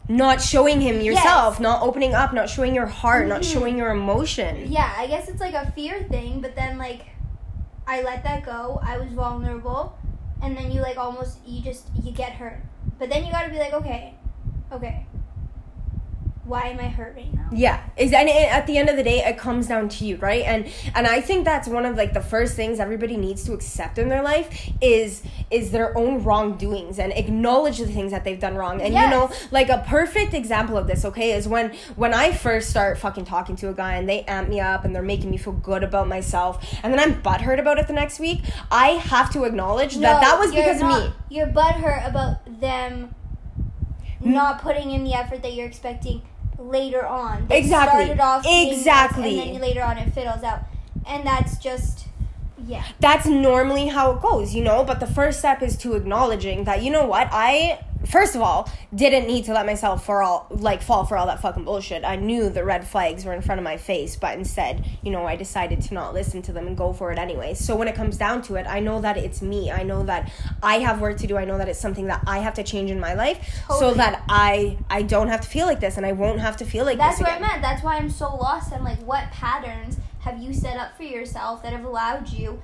not 0.06 0.40
showing 0.42 0.82
him 0.82 1.00
yourself, 1.00 1.54
Yes. 1.54 1.60
not 1.60 1.82
opening 1.82 2.12
up, 2.14 2.34
not 2.34 2.50
showing 2.50 2.74
your 2.74 2.86
heart, 2.86 3.26
not 3.26 3.40
Mhm. 3.40 3.52
showing 3.52 3.78
your 3.78 3.90
emotion. 3.90 4.70
Yeah, 4.70 4.92
I 4.96 5.06
guess 5.06 5.28
it's 5.28 5.40
like 5.40 5.54
a 5.54 5.70
fear 5.72 6.02
thing, 6.10 6.40
but 6.42 6.54
then 6.54 6.76
like 6.76 7.06
I 7.86 8.02
let 8.02 8.22
that 8.24 8.44
go. 8.44 8.80
I 8.82 8.98
was 8.98 9.08
vulnerable, 9.12 9.96
and 10.42 10.56
then 10.56 10.70
you 10.70 10.80
like 10.82 10.98
almost 10.98 11.38
you 11.46 11.62
just 11.62 11.88
you 12.02 12.12
get 12.12 12.32
hurt. 12.32 12.60
But 12.98 13.08
then 13.08 13.24
you 13.24 13.32
got 13.32 13.44
to 13.44 13.50
be 13.50 13.58
like, 13.58 13.72
okay, 13.72 14.14
okay. 14.70 15.06
Why 16.44 16.64
am 16.64 16.78
I 16.78 16.88
hurt 16.88 17.16
right 17.16 17.32
now? 17.32 17.48
Yeah, 17.52 17.82
is 17.96 18.12
and 18.12 18.28
it, 18.28 18.52
at 18.52 18.66
the 18.66 18.76
end 18.76 18.90
of 18.90 18.96
the 18.96 19.02
day, 19.02 19.24
it 19.24 19.38
comes 19.38 19.66
down 19.66 19.88
to 19.88 20.04
you, 20.04 20.16
right? 20.16 20.44
And 20.44 20.70
and 20.94 21.06
I 21.06 21.22
think 21.22 21.46
that's 21.46 21.66
one 21.66 21.86
of 21.86 21.96
like 21.96 22.12
the 22.12 22.20
first 22.20 22.54
things 22.54 22.78
everybody 22.78 23.16
needs 23.16 23.44
to 23.44 23.54
accept 23.54 23.96
in 23.96 24.10
their 24.10 24.22
life 24.22 24.70
is 24.82 25.22
is 25.50 25.70
their 25.70 25.96
own 25.96 26.22
wrongdoings 26.22 26.98
and 26.98 27.14
acknowledge 27.14 27.78
the 27.78 27.86
things 27.86 28.12
that 28.12 28.24
they've 28.24 28.38
done 28.38 28.56
wrong. 28.56 28.82
And 28.82 28.92
you 28.92 29.08
know, 29.08 29.30
like 29.52 29.70
a 29.70 29.82
perfect 29.88 30.34
example 30.34 30.76
of 30.76 30.86
this, 30.86 31.06
okay, 31.06 31.32
is 31.32 31.48
when 31.48 31.72
when 31.96 32.12
I 32.12 32.32
first 32.32 32.68
start 32.68 32.98
fucking 32.98 33.24
talking 33.24 33.56
to 33.56 33.70
a 33.70 33.74
guy 33.74 33.94
and 33.94 34.06
they 34.06 34.22
amp 34.24 34.50
me 34.50 34.60
up 34.60 34.84
and 34.84 34.94
they're 34.94 35.02
making 35.02 35.30
me 35.30 35.38
feel 35.38 35.54
good 35.54 35.82
about 35.82 36.08
myself, 36.08 36.62
and 36.82 36.92
then 36.92 37.00
I'm 37.00 37.22
butthurt 37.22 37.58
about 37.58 37.78
it 37.78 37.86
the 37.86 37.94
next 37.94 38.20
week. 38.20 38.42
I 38.70 38.88
have 38.88 39.32
to 39.32 39.44
acknowledge 39.44 39.94
that 39.94 40.00
No, 40.00 40.20
that 40.20 40.38
was 40.38 40.52
you're 40.52 40.62
because 40.62 40.82
of 40.82 40.88
me. 40.88 41.14
You're 41.30 41.46
butthurt 41.46 42.06
about 42.06 42.60
them 42.60 43.14
not 44.20 44.60
putting 44.60 44.90
in 44.90 45.04
the 45.04 45.14
effort 45.14 45.42
that 45.42 45.54
you're 45.54 45.66
expecting 45.66 46.22
later 46.58 47.06
on. 47.06 47.46
They 47.48 47.58
Exactly. 47.58 48.04
Started 48.04 48.20
off 48.20 48.44
Exactly. 48.46 49.40
and 49.40 49.54
then 49.54 49.60
later 49.60 49.82
on 49.82 49.98
it 49.98 50.12
fiddles 50.12 50.42
out, 50.42 50.60
and 51.06 51.26
that's 51.26 51.58
just 51.58 52.06
yeah. 52.66 52.84
that's 53.00 53.26
normally 53.26 53.88
how 53.88 54.12
it 54.12 54.22
goes, 54.22 54.54
you 54.54 54.62
know. 54.62 54.84
But 54.84 55.00
the 55.00 55.06
first 55.06 55.38
step 55.40 55.62
is 55.62 55.76
to 55.78 55.94
acknowledging 55.94 56.64
that 56.64 56.82
you 56.82 56.90
know 56.90 57.06
what 57.06 57.28
I 57.30 57.84
first 58.06 58.34
of 58.34 58.42
all 58.42 58.68
didn't 58.94 59.26
need 59.26 59.44
to 59.44 59.52
let 59.52 59.66
myself 59.66 60.04
for 60.04 60.22
all 60.22 60.46
like 60.50 60.82
fall 60.82 61.04
for 61.04 61.16
all 61.16 61.26
that 61.26 61.40
fucking 61.40 61.64
bullshit. 61.64 62.04
I 62.04 62.16
knew 62.16 62.48
the 62.50 62.64
red 62.64 62.86
flags 62.86 63.24
were 63.24 63.32
in 63.32 63.42
front 63.42 63.58
of 63.58 63.64
my 63.64 63.76
face, 63.76 64.16
but 64.16 64.36
instead, 64.38 64.84
you 65.02 65.10
know, 65.10 65.26
I 65.26 65.36
decided 65.36 65.80
to 65.82 65.94
not 65.94 66.14
listen 66.14 66.42
to 66.42 66.52
them 66.52 66.66
and 66.66 66.76
go 66.76 66.92
for 66.92 67.12
it 67.12 67.18
anyway. 67.18 67.54
So 67.54 67.76
when 67.76 67.88
it 67.88 67.94
comes 67.94 68.16
down 68.16 68.42
to 68.42 68.56
it, 68.56 68.66
I 68.68 68.80
know 68.80 69.00
that 69.00 69.16
it's 69.16 69.42
me. 69.42 69.70
I 69.70 69.82
know 69.82 70.04
that 70.04 70.30
I 70.62 70.78
have 70.80 71.00
work 71.00 71.18
to 71.18 71.26
do. 71.26 71.36
I 71.36 71.44
know 71.44 71.58
that 71.58 71.68
it's 71.68 71.80
something 71.80 72.06
that 72.06 72.22
I 72.26 72.38
have 72.38 72.54
to 72.54 72.62
change 72.62 72.90
in 72.90 73.00
my 73.00 73.14
life 73.14 73.62
so 73.78 73.94
that 73.94 74.22
I 74.28 74.78
I 74.90 75.02
don't 75.02 75.28
have 75.28 75.40
to 75.42 75.48
feel 75.48 75.66
like 75.66 75.80
this 75.80 75.96
and 75.96 76.06
I 76.06 76.12
won't 76.12 76.40
have 76.40 76.56
to 76.58 76.64
feel 76.64 76.84
like 76.84 76.98
That's 76.98 77.18
this 77.18 77.26
what 77.26 77.36
again. 77.36 77.44
I 77.44 77.48
meant. 77.48 77.62
That's 77.62 77.82
why 77.82 77.96
I'm 77.96 78.10
so 78.10 78.34
lost. 78.34 78.72
I'm 78.72 78.84
like, 78.84 78.98
what 79.00 79.30
patterns 79.30 79.98
have 80.20 80.42
you 80.42 80.52
set 80.54 80.76
up 80.76 80.96
for 80.96 81.02
yourself 81.02 81.62
that 81.62 81.72
have 81.72 81.84
allowed 81.84 82.30
you 82.30 82.62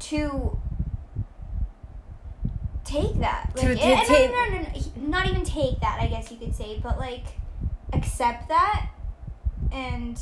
to 0.00 0.58
take 2.88 3.18
that? 3.20 3.50
Like, 3.56 3.66
To- 3.66 3.74
to 3.76 3.80
and- 3.82 4.06
take- 4.06 4.30
no, 4.30 4.44
no, 4.46 4.50
no, 4.62 4.62
no, 4.62 5.08
not 5.08 5.26
even 5.28 5.44
take 5.44 5.80
that. 5.80 5.98
I 6.00 6.06
guess 6.06 6.30
you 6.30 6.36
could 6.38 6.54
say, 6.54 6.78
but 6.82 6.98
like 6.98 7.24
accept 7.92 8.48
that 8.48 8.88
and 9.72 10.18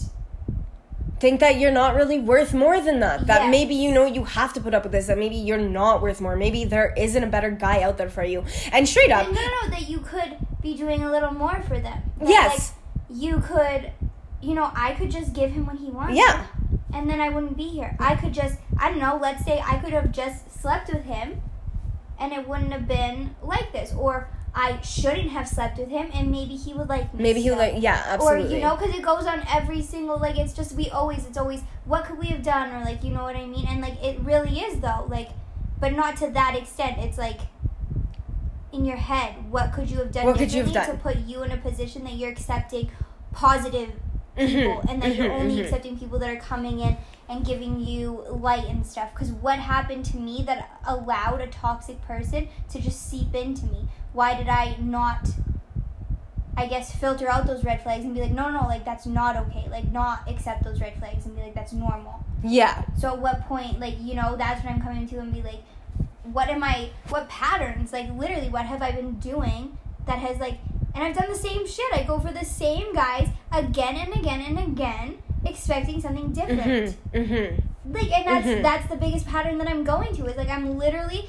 think 1.18 1.40
that 1.40 1.58
you're 1.58 1.72
not 1.72 1.94
really 1.94 2.18
worth 2.18 2.52
more 2.52 2.80
than 2.80 3.00
that. 3.00 3.26
That 3.26 3.42
Yes. 3.42 3.50
maybe 3.50 3.74
you 3.74 3.92
know 3.92 4.04
you 4.04 4.24
have 4.24 4.52
to 4.54 4.60
put 4.60 4.74
up 4.74 4.82
with 4.82 4.92
this. 4.92 5.06
That 5.06 5.18
maybe 5.18 5.36
you're 5.36 5.58
not 5.58 6.02
worth 6.02 6.20
more. 6.20 6.36
Maybe 6.36 6.64
there 6.64 6.92
isn't 6.96 7.22
a 7.22 7.26
better 7.26 7.50
guy 7.50 7.82
out 7.82 7.96
there 7.96 8.10
for 8.10 8.22
you. 8.24 8.44
And 8.72 8.88
straight 8.88 9.10
up, 9.10 9.26
no, 9.26 9.32
no, 9.32 9.48
no, 9.62 9.68
that 9.70 9.88
you 9.88 9.98
could 10.00 10.36
be 10.60 10.76
doing 10.76 11.02
a 11.02 11.10
little 11.10 11.32
more 11.32 11.62
for 11.62 11.78
them. 11.78 12.02
That, 12.18 12.28
Yes. 12.28 12.72
Like, 13.08 13.18
you 13.18 13.38
could, 13.40 13.92
you 14.42 14.54
know, 14.54 14.70
I 14.74 14.92
could 14.92 15.10
just 15.10 15.32
give 15.32 15.52
him 15.52 15.64
what 15.66 15.76
he 15.76 15.86
wants. 15.90 16.16
yeah, 16.16 16.44
and 16.92 17.08
then 17.08 17.20
I 17.20 17.28
wouldn't 17.30 17.56
be 17.56 17.68
here. 17.68 17.96
I 18.00 18.14
could 18.16 18.34
just, 18.34 18.58
I 18.78 18.90
don't 18.90 18.98
know, 18.98 19.16
let's 19.20 19.44
say 19.44 19.62
I 19.64 19.76
could 19.78 19.92
have 19.92 20.10
just 20.12 20.52
slept 20.60 20.92
with 20.92 21.04
him 21.04 21.40
and 22.18 22.32
it 22.32 22.48
wouldn't 22.48 22.72
have 22.72 22.88
been 22.88 23.34
like 23.42 23.72
this. 23.72 23.92
Or 23.92 24.28
I 24.54 24.80
shouldn't 24.80 25.30
have 25.30 25.46
slept 25.46 25.78
with 25.78 25.88
him, 25.88 26.10
and 26.14 26.30
maybe 26.30 26.56
he 26.56 26.72
would 26.72 26.88
like 26.88 27.12
me. 27.12 27.22
Maybe 27.22 27.42
he 27.42 27.50
would 27.50 27.58
like 27.58 27.74
yeah, 27.78 28.02
absolutely. 28.06 28.54
Or 28.54 28.56
you 28.56 28.62
know, 28.62 28.76
because 28.76 28.94
it 28.94 29.02
goes 29.02 29.26
on 29.26 29.42
every 29.48 29.82
single 29.82 30.18
like 30.18 30.38
it's 30.38 30.52
just 30.54 30.72
we 30.72 30.88
always 30.90 31.26
it's 31.26 31.36
always 31.38 31.60
what 31.84 32.04
could 32.06 32.18
we 32.18 32.26
have 32.28 32.42
done 32.42 32.72
or 32.74 32.84
like 32.84 33.04
you 33.04 33.10
know 33.10 33.22
what 33.22 33.36
I 33.36 33.46
mean 33.46 33.66
and 33.68 33.80
like 33.80 34.02
it 34.02 34.18
really 34.20 34.60
is 34.60 34.80
though 34.80 35.06
like, 35.08 35.28
but 35.78 35.92
not 35.92 36.16
to 36.18 36.30
that 36.30 36.56
extent. 36.56 36.98
It's 36.98 37.18
like 37.18 37.40
in 38.72 38.84
your 38.84 38.96
head, 38.96 39.50
what 39.50 39.72
could 39.72 39.90
you 39.90 39.98
have 39.98 40.12
done? 40.12 40.26
What 40.26 40.38
could 40.38 40.52
you 40.52 40.62
have 40.62 40.72
done? 40.72 40.90
to 40.90 40.96
put 40.96 41.18
you 41.18 41.42
in 41.42 41.50
a 41.50 41.56
position 41.56 42.04
that 42.04 42.14
you're 42.14 42.30
accepting 42.30 42.90
positive 43.32 43.92
people 44.36 44.82
and 44.88 45.02
that 45.02 45.16
you're 45.16 45.28
mhm, 45.28 45.40
only 45.40 45.56
mhm. 45.56 45.64
accepting 45.64 45.98
people 45.98 46.18
that 46.18 46.30
are 46.30 46.40
coming 46.40 46.80
in 46.80 46.96
and 47.28 47.44
giving 47.44 47.80
you 47.80 48.24
light 48.30 48.64
and 48.66 48.86
stuff. 48.86 49.12
Because 49.12 49.32
what 49.32 49.58
happened 49.58 50.04
to 50.06 50.16
me 50.16 50.42
that 50.46 50.78
allowed 50.86 51.40
a 51.40 51.46
toxic 51.48 52.00
person 52.02 52.48
to 52.70 52.80
just 52.80 53.08
seep 53.10 53.34
into 53.34 53.66
me? 53.66 53.88
Why 54.12 54.36
did 54.36 54.48
i 54.48 54.76
not 54.80 55.28
i 56.56 56.66
guess 56.66 56.94
filter 56.94 57.28
out 57.28 57.46
those 57.46 57.62
red 57.64 57.82
flags 57.82 58.02
and 58.04 58.14
be 58.14 58.20
like 58.22 58.30
no 58.30 58.48
no 58.50 58.60
like 58.66 58.84
that's 58.84 59.04
not 59.06 59.36
okay. 59.36 59.66
Like 59.70 59.90
not 59.92 60.20
accept 60.28 60.64
those 60.64 60.80
red 60.80 60.98
flags 60.98 61.26
and 61.26 61.36
be 61.36 61.42
like 61.42 61.54
that's 61.54 61.72
normal. 61.72 62.24
Yeah. 62.42 62.84
so 62.98 63.08
at 63.08 63.18
what 63.18 63.42
point 63.42 63.80
like 63.80 63.94
you 64.00 64.14
know 64.14 64.36
that's 64.36 64.62
what 64.64 64.72
i'm 64.72 64.80
coming 64.80 65.06
to 65.08 65.18
and 65.18 65.32
be 65.32 65.42
like 65.42 65.62
what 66.22 66.48
am 66.48 66.62
i 66.62 66.90
what 67.08 67.28
patterns 67.28 67.92
like 67.92 68.08
literally 68.16 68.48
what 68.48 68.66
have 68.66 68.82
i 68.82 68.92
been 68.92 69.14
doing 69.18 69.76
that 70.06 70.18
has 70.18 70.38
like 70.38 70.58
and 70.96 71.04
i've 71.04 71.14
done 71.16 71.28
the 71.28 71.38
same 71.38 71.66
shit. 71.66 71.86
I 71.92 72.02
go 72.02 72.18
for 72.18 72.32
the 72.32 72.44
same 72.44 72.92
guys 72.94 73.28
again 73.52 73.96
and 73.96 74.16
again 74.16 74.40
and 74.40 74.58
again 74.58 75.18
expecting 75.44 76.00
something 76.00 76.32
different. 76.32 76.96
Mhm. 77.12 77.28
Mhm. 77.28 77.62
like 77.96 78.10
and 78.10 78.26
that's 78.26 78.46
Mhm. 78.46 78.62
that's 78.62 78.88
the 78.88 78.96
biggest 78.96 79.26
pattern 79.28 79.58
that 79.58 79.68
i'm 79.68 79.84
going 79.84 80.12
to 80.16 80.26
is 80.26 80.36
like 80.36 80.48
i'm 80.48 80.76
literally 80.76 81.28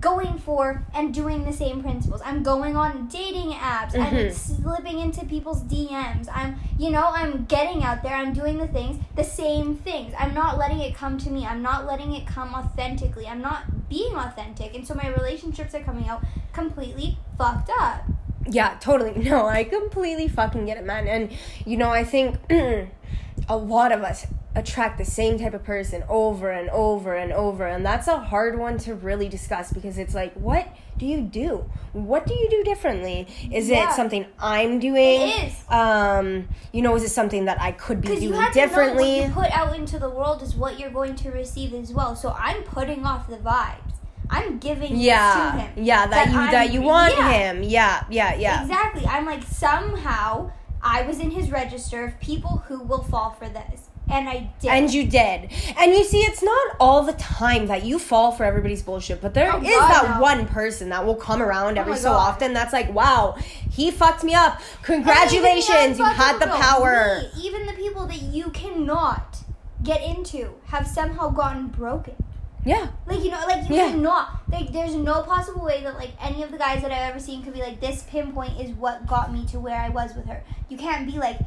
going 0.00 0.38
for 0.38 0.86
and 0.94 1.12
doing 1.12 1.44
the 1.44 1.52
same 1.52 1.82
principles. 1.82 2.22
I'm 2.24 2.42
going 2.42 2.74
on 2.74 3.08
dating 3.08 3.50
apps. 3.52 3.94
I'm 3.98 4.14
Mhm. 4.14 4.32
slipping 4.32 4.98
into 4.98 5.26
people's 5.26 5.62
dms 5.64 6.28
i'm 6.32 6.56
you 6.78 6.90
know 6.90 7.06
i'm 7.12 7.44
getting 7.44 7.82
out 7.84 8.02
there. 8.02 8.14
I'm 8.14 8.32
doing 8.32 8.56
the 8.58 8.68
things 8.68 8.96
the 9.16 9.24
same 9.24 9.76
things. 9.76 10.14
I'm 10.18 10.32
not 10.32 10.56
letting 10.56 10.80
it 10.80 10.94
come 10.94 11.18
to 11.18 11.30
me. 11.30 11.44
I'm 11.46 11.60
not 11.60 11.86
letting 11.86 12.14
it 12.14 12.26
come 12.26 12.54
authentically. 12.54 13.26
I'm 13.26 13.42
not 13.42 13.88
being 13.90 14.14
authentic. 14.16 14.74
And 14.74 14.86
so 14.86 14.94
my 14.94 15.08
relationships 15.08 15.74
are 15.74 15.80
coming 15.82 16.08
out 16.08 16.22
completely 16.54 17.18
fucked 17.36 17.70
up 17.78 18.04
Yeah, 18.48 18.76
totally. 18.80 19.12
No, 19.24 19.46
I 19.46 19.64
completely 19.64 20.28
fucking 20.28 20.66
get 20.66 20.76
it, 20.78 20.84
man. 20.84 21.06
And 21.06 21.30
you 21.66 21.76
know, 21.76 21.90
I 21.90 22.04
think 22.04 22.36
a 23.48 23.56
lot 23.56 23.92
of 23.92 24.02
us 24.02 24.26
attract 24.56 24.98
the 24.98 25.04
same 25.04 25.38
type 25.38 25.54
of 25.54 25.62
person 25.62 26.02
over 26.08 26.50
and 26.50 26.68
over 26.70 27.14
and 27.14 27.32
over, 27.32 27.66
and 27.66 27.84
that's 27.86 28.08
a 28.08 28.18
hard 28.18 28.58
one 28.58 28.78
to 28.78 28.94
really 28.94 29.28
discuss 29.28 29.72
because 29.72 29.96
it's 29.98 30.14
like, 30.14 30.32
what 30.34 30.66
do 30.98 31.06
you 31.06 31.20
do? 31.20 31.64
What 31.92 32.26
do 32.26 32.34
you 32.34 32.50
do 32.50 32.64
differently? 32.64 33.26
Is 33.52 33.68
Yeah. 33.68 33.90
it 33.90 33.94
something 33.94 34.26
I'm 34.40 34.80
doing? 34.80 35.20
It 35.22 35.44
is. 35.44 35.64
Um, 35.70 36.48
you 36.72 36.82
know, 36.82 36.94
is 36.96 37.04
it 37.04 37.10
something 37.10 37.44
that 37.44 37.60
I 37.60 37.72
could 37.72 38.00
be 38.00 38.08
because 38.08 38.22
you 38.22 38.30
doing 38.30 38.40
have 38.40 38.52
differently? 38.52 39.20
to 39.20 39.28
know 39.28 39.34
what 39.36 39.46
you 39.46 39.50
put 39.50 39.58
out 39.58 39.76
into 39.76 39.98
the 39.98 40.10
world 40.10 40.42
is 40.42 40.54
what 40.56 40.78
you're 40.80 40.90
going 40.90 41.14
to 41.14 41.30
receive 41.30 41.72
as 41.72 41.92
well 41.92 42.14
so 42.16 42.34
i'm 42.38 42.62
putting 42.64 43.04
off 43.06 43.28
the 43.28 43.36
vibes 43.36 43.89
i'm 44.30 44.58
giving 44.58 44.90
this 44.92 45.00
to 45.00 45.04
yeah, 45.04 45.58
him 45.58 45.84
yeah, 45.84 46.06
that, 46.06 46.30
you 46.30 46.38
I'm- 46.38 46.50
that 46.52 46.72
you 46.72 46.80
want 46.82 47.14
yeah. 47.16 47.32
him. 47.32 47.62
Yeah, 47.62 48.04
yeah, 48.10 48.34
yeah. 48.34 48.62
Exactly. 48.62 49.06
I'm 49.06 49.26
like 49.26 49.42
somehow 49.44 50.52
I 50.82 51.02
was 51.02 51.18
in 51.20 51.30
his 51.30 51.50
register 51.50 52.04
of 52.04 52.18
people 52.20 52.62
who 52.68 52.82
will 52.82 53.02
fall 53.02 53.30
for 53.30 53.48
this, 53.48 53.88
and 54.08 54.28
I 54.28 54.50
did. 54.60 54.70
And 54.70 54.92
you 54.92 55.04
did. 55.06 55.50
And 55.78 55.92
you 55.92 56.04
see, 56.04 56.18
it's 56.20 56.42
not 56.42 56.76
all 56.80 57.02
the 57.02 57.12
time 57.14 57.66
that 57.66 57.84
you 57.84 57.98
fall 57.98 58.32
for 58.32 58.44
everybody's 58.44 58.82
bullshit, 58.82 59.20
but 59.20 59.34
there 59.34 59.52
oh, 59.52 59.58
is 59.60 59.68
Oh, 59.68 59.78
God, 59.78 59.92
that 60.04 60.14
no. 60.16 60.22
one 60.22 60.46
person 60.46 60.88
that 60.88 61.04
will 61.04 61.16
come 61.16 61.42
around 61.42 61.76
oh, 61.76 61.82
every 61.82 61.92
my 61.92 61.98
so 61.98 62.10
God. 62.10 62.28
often 62.28 62.52
that's 62.54 62.72
like, 62.72 62.92
wow, 62.94 63.36
he 63.70 63.90
fucked 63.90 64.24
me 64.24 64.34
up. 64.34 64.60
Congratulations, 64.82 65.98
you 65.98 66.04
had 66.04 66.38
the 66.40 66.46
power. 66.46 67.20
me, 67.34 67.42
even 67.42 67.66
the 67.66 67.74
people 67.74 68.06
that 68.06 68.22
you 68.22 68.50
cannot 68.50 69.38
get 69.82 70.02
into 70.02 70.54
have 70.66 70.86
somehow 70.86 71.28
gotten 71.30 71.68
broken. 71.68 72.14
Yeah. 72.64 72.88
Like 73.06 73.22
you 73.24 73.30
know, 73.30 73.42
like 73.46 73.68
you 73.68 73.76
Yeah. 73.76 73.90
cannot. 73.90 74.42
Like 74.50 74.72
there's 74.72 74.94
no 74.94 75.22
possible 75.22 75.64
way 75.64 75.82
that 75.82 75.94
like 75.94 76.10
any 76.20 76.42
of 76.42 76.50
the 76.50 76.58
guys 76.58 76.82
that 76.82 76.90
I've 76.92 77.10
ever 77.10 77.18
seen 77.20 77.42
could 77.42 77.54
be 77.54 77.60
like 77.60 77.80
this 77.80 78.02
pinpoint 78.04 78.60
is 78.60 78.70
what 78.72 79.06
got 79.06 79.32
me 79.32 79.46
to 79.46 79.58
where 79.58 79.76
I 79.80 79.88
was 79.88 80.14
with 80.14 80.26
her. 80.26 80.42
You 80.68 80.76
can't 80.76 81.06
be 81.06 81.18
like. 81.18 81.38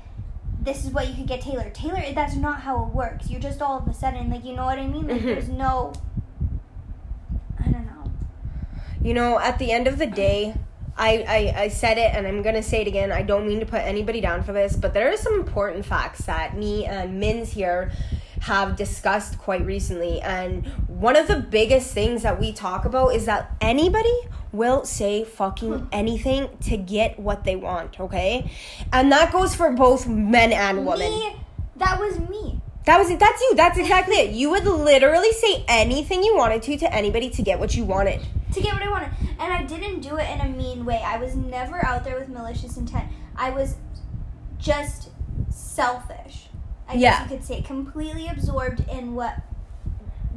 This 0.62 0.86
is 0.86 0.91
what 0.91 1.10
you 1.10 1.13
could 1.15 1.27
get 1.27 1.41
Taylor. 1.41 1.70
Taylor, 1.72 2.01
that's 2.15 2.36
not 2.38 2.62
how 2.62 2.86
it 2.86 2.93
works. 2.96 3.29
You're 3.29 3.41
just 3.41 3.62
all 3.62 3.79
of 3.79 3.86
a 3.89 3.93
sudden, 3.93 4.29
like, 4.29 4.46
you 4.46 4.55
know 4.55 4.63
what 4.63 4.79
I 4.79 4.88
mean? 4.88 5.10
Like, 5.10 5.20
Mhm. 5.20 5.25
there's 5.25 5.50
no. 5.50 5.91
I 7.60 7.63
don't 7.70 7.86
know. 7.86 8.12
You 9.01 9.13
know, 9.13 9.39
at 9.39 9.60
the 9.60 9.74
end 9.74 9.88
of 9.88 9.98
the 9.98 10.05
day, 10.05 10.53
I, 10.98 11.25
I, 11.55 11.62
I 11.63 11.67
said 11.67 11.98
it 11.98 12.13
and 12.15 12.25
I'm 12.25 12.41
going 12.43 12.55
to 12.55 12.63
say 12.63 12.79
it 12.82 12.88
again. 12.88 13.12
I 13.12 13.24
don't 13.24 13.46
mean 13.46 13.60
to 13.60 13.65
put 13.65 13.82
anybody 13.82 14.22
down 14.22 14.41
for 14.43 14.53
this, 14.53 14.77
but 14.77 14.93
there 14.93 15.12
are 15.12 15.17
some 15.17 15.34
important 15.34 15.86
facts 15.86 16.20
that 16.27 16.55
me 16.55 16.86
and 16.86 17.20
Mins 17.20 17.51
here 17.51 17.91
have 18.41 18.77
discussed 18.77 19.38
quite 19.39 19.65
recently. 19.65 20.22
And 20.22 20.65
one 21.03 21.17
of 21.17 21.27
the 21.27 21.36
biggest 21.36 21.93
things 21.93 22.24
that 22.24 22.39
we 22.39 22.53
talk 22.53 22.86
about 22.86 23.10
is 23.10 23.25
that 23.25 23.53
anybody 23.60 24.17
will 24.53 24.86
say 24.86 25.25
fucking 25.25 25.79
hmm. 25.79 25.86
anything 25.91 26.48
to 26.62 26.77
get 26.77 27.19
what 27.19 27.43
they 27.43 27.57
want, 27.57 28.00
okay? 28.00 28.50
And 28.93 29.12
that 29.12 29.33
goes 29.33 29.53
for 29.53 29.74
both 29.74 30.07
men 30.07 30.53
and 30.53 30.86
women. 30.86 31.12
Me, 31.12 31.36
that 31.75 32.00
was 32.00 32.19
me. 32.19 32.62
That 32.86 33.00
was 33.00 33.10
it. 33.10 33.19
That's 33.19 33.41
you. 33.41 33.53
That's 33.53 33.77
exactly 33.77 34.15
it. 34.15 34.31
You 34.31 34.50
would 34.51 34.63
literally 34.63 35.33
say 35.33 35.65
anything 35.67 36.24
you 36.24 36.38
wanted 36.38 36.62
to 36.63 36.77
to 36.77 36.93
anybody 36.95 37.29
to 37.31 37.41
get 37.41 37.60
what 37.60 37.75
you 37.75 37.83
wanted. 37.83 38.22
to 38.53 38.62
get 38.62 38.74
what 38.74 38.83
I 38.83 38.89
wanted. 38.89 39.10
And 39.39 39.51
I 39.51 39.63
didn't 39.63 40.00
do 40.00 40.15
it 40.15 40.29
in 40.29 40.39
a 40.39 40.48
mean 40.48 40.86
way. 40.86 41.01
I 41.03 41.17
was 41.17 41.36
never 41.36 41.86
out 41.86 42.05
there 42.05 42.17
with 42.17 42.29
malicious 42.29 42.77
intent. 42.77 43.10
I 43.36 43.50
was 43.50 43.75
just 44.57 45.10
selfish. 45.50 46.48
I 46.88 46.93
Yeah. 46.93 47.12
guess 47.12 47.22
you 47.22 47.38
could 47.38 47.45
say 47.45 47.62
completely 47.62 48.29
absorbed 48.29 48.88
in 48.88 49.15
what 49.15 49.41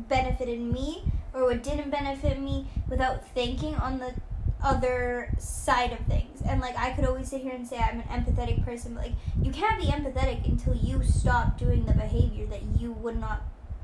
benefited 0.09 0.61
me 0.61 1.05
or 1.33 1.45
what 1.45 1.62
didn't 1.62 1.91
benefit 1.91 2.41
me 2.41 2.67
without 2.88 3.26
thinking 3.29 3.75
on 3.75 3.99
the 3.99 4.15
other 4.62 5.31
side 5.38 5.93
of 5.93 5.99
things. 6.07 6.43
And 6.43 6.61
like 6.61 6.76
I 6.76 6.91
could 6.93 7.05
always 7.05 7.29
sit 7.29 7.43
here 7.43 7.55
and 7.55 7.67
say 7.67 7.79
I'm 7.79 8.00
an 8.00 8.07
empathetic 8.09 8.65
person, 8.65 8.95
but 8.95 9.05
like 9.05 9.15
you 9.41 9.53
can't 9.53 9.81
be 9.81 9.87
empathetic 9.87 10.47
until 10.47 10.75
you 10.75 11.03
stop 11.05 11.59
doing 11.59 11.85
the 11.85 11.93
behavior 11.93 12.47
that 12.47 12.62
you 12.79 12.93
would 12.93 13.21
not 13.21 13.43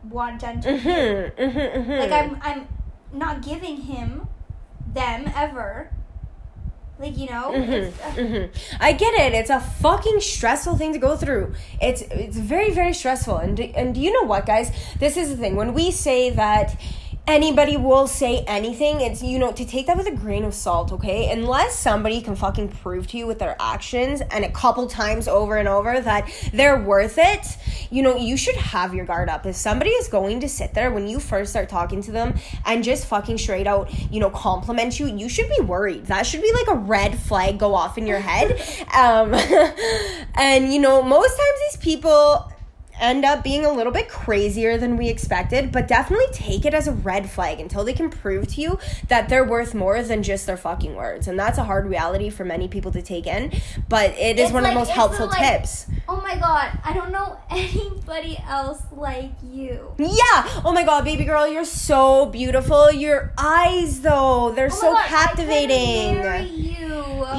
want 0.09 0.41
done 0.41 0.61
to 0.63 0.73
you. 0.73 0.79
Mm-hmm, 0.79 1.43
mm-hmm, 1.43 1.59
mm-hmm. 1.59 1.91
Like 1.91 2.13
I'm 2.13 2.39
I'm 2.43 2.69
not 3.13 3.43
giving 3.43 3.83
him 3.83 4.27
them 4.87 5.31
ever. 5.35 5.92
Like 7.03 7.19
you 7.19 7.29
know, 7.29 7.51
it's, 7.53 7.99
uh, 8.01 8.13
Mm-hmm. 8.13 8.77
I 8.81 8.93
get 8.93 9.13
it. 9.15 9.33
It's 9.35 9.51
a 9.51 9.59
fucking 9.59 10.21
stressful 10.21 10.77
thing 10.77 10.93
to 10.93 11.01
go 11.01 11.17
through. 11.17 11.53
It's 11.81 12.03
it's 12.03 12.37
very 12.37 12.71
very 12.71 12.95
stressful. 12.95 13.39
And 13.39 13.59
and 13.59 13.93
do 13.93 14.01
you 14.01 14.13
know 14.13 14.23
what, 14.23 14.47
guys? 14.47 14.71
This 15.01 15.17
is 15.17 15.31
the 15.31 15.37
thing. 15.37 15.57
When 15.57 15.75
we 15.75 15.91
say 15.91 16.31
that 16.31 16.81
anybody 17.27 17.77
will 17.77 18.07
say 18.07 18.45
anything, 18.47 19.01
it's 19.01 19.23
you 19.23 19.39
know 19.39 19.53
to 19.53 19.65
take 19.65 19.87
that 19.87 19.97
with 19.97 20.07
a 20.07 20.15
grain 20.15 20.45
of 20.45 20.55
salt. 20.55 20.93
Okay, 20.93 21.31
unless 21.31 21.79
somebody 21.79 22.21
can 22.21 22.37
fucking 22.37 22.69
prove 22.69 23.07
to 23.09 23.19
you 23.19 23.27
with 23.27 23.39
their 23.39 23.57
actions 23.61 24.21
and 24.31 24.45
a 24.45 24.51
couple 24.51 24.87
times 24.87 25.29
over 25.29 25.57
and 25.57 25.69
over 25.69 26.01
that 26.01 26.29
they're 26.53 26.81
worth 26.81 27.19
it. 27.19 27.57
You 27.91 28.03
know, 28.03 28.17
you 28.17 28.39
should 28.39 28.57
have 28.57 28.95
your 28.95 29.05
guard 29.05 29.29
up. 29.29 29.45
If 29.45 29.57
somebody 29.57 29.91
is 29.91 30.09
going 30.09 30.41
to 30.41 30.49
sit 30.49 30.73
there 30.73 30.91
when 30.91 31.07
you 31.07 31.21
first 31.21 31.51
start 31.51 31.69
talking 31.69 32.03
to 32.03 32.13
them 32.13 32.35
and 32.65 32.83
just 32.83 33.07
fucking 33.07 33.37
straight 33.37 33.67
out, 33.67 33.93
you 34.11 34.19
know, 34.19 34.31
compliment 34.31 34.99
you, 34.99 35.07
you 35.07 35.29
should 35.29 35.51
be 35.51 35.63
worried. 35.63 36.07
That 36.07 36.27
should 36.27 36.41
be 36.41 36.53
like 36.53 36.69
a 36.69 36.79
red 36.79 37.19
flag 37.19 37.59
go 37.59 37.75
off 37.75 37.99
in 37.99 38.07
your 38.07 38.21
head. 38.21 38.61
Um, 38.93 39.33
and, 40.35 40.73
you 40.73 40.79
know, 40.79 41.03
most 41.03 41.31
times 41.31 41.61
these 41.71 41.77
people 41.83 42.52
end 43.01 43.25
up 43.25 43.43
being 43.43 43.65
a 43.65 43.73
little 43.73 43.93
bit 43.93 44.09
crazier 44.09 44.77
than 44.79 44.97
we 44.97 45.09
expected, 45.09 45.73
but 45.73 45.89
definitely 45.89 46.27
take 46.33 46.65
it 46.65 46.75
as 46.75 46.87
a 46.87 46.93
red 46.93 47.29
flag 47.29 47.59
until 47.61 47.85
they 47.85 47.93
can 47.93 48.09
prove 48.11 48.47
to 48.49 48.61
you 48.61 48.79
that 49.09 49.29
they're 49.29 49.45
worth 49.45 49.75
more 49.75 50.03
than 50.03 50.23
just 50.23 50.47
their 50.47 50.57
fucking 50.57 50.95
words. 50.95 51.27
And 51.27 51.39
that's 51.39 51.59
a 51.59 51.65
hard 51.65 51.87
reality 51.87 52.31
for 52.31 52.45
many 52.45 52.69
people 52.69 52.93
to 52.93 53.03
take 53.03 53.27
in, 53.27 53.53
but 53.89 54.11
it 54.19 54.39
is 54.39 54.47
It's 54.47 54.53
one 54.53 54.65
of 54.65 54.71
the 54.71 54.75
most 54.79 54.91
helpful 54.91 55.27
like- 55.27 55.39
tips. 55.61 55.87
oh 56.09 56.21
my 56.21 56.37
god, 56.37 56.79
I 56.85 56.93
don't 56.93 57.11
know 57.13 57.39
anybody 57.51 58.39
else 58.49 58.83
like 58.93 59.33
you. 59.43 59.95
Yeah. 59.99 60.61
Oh 60.65 60.73
my 60.73 60.85
god, 60.85 61.05
baby 61.05 61.25
girl, 61.25 61.47
you're 61.49 61.65
so 61.65 62.27
beautiful. 62.27 62.91
Your 62.93 63.33
eyes 63.39 64.01
though, 64.03 64.53
they're 64.55 64.67
Oh 64.67 64.69
so 64.69 64.93
God, 64.93 65.07
captivating. 65.07 66.19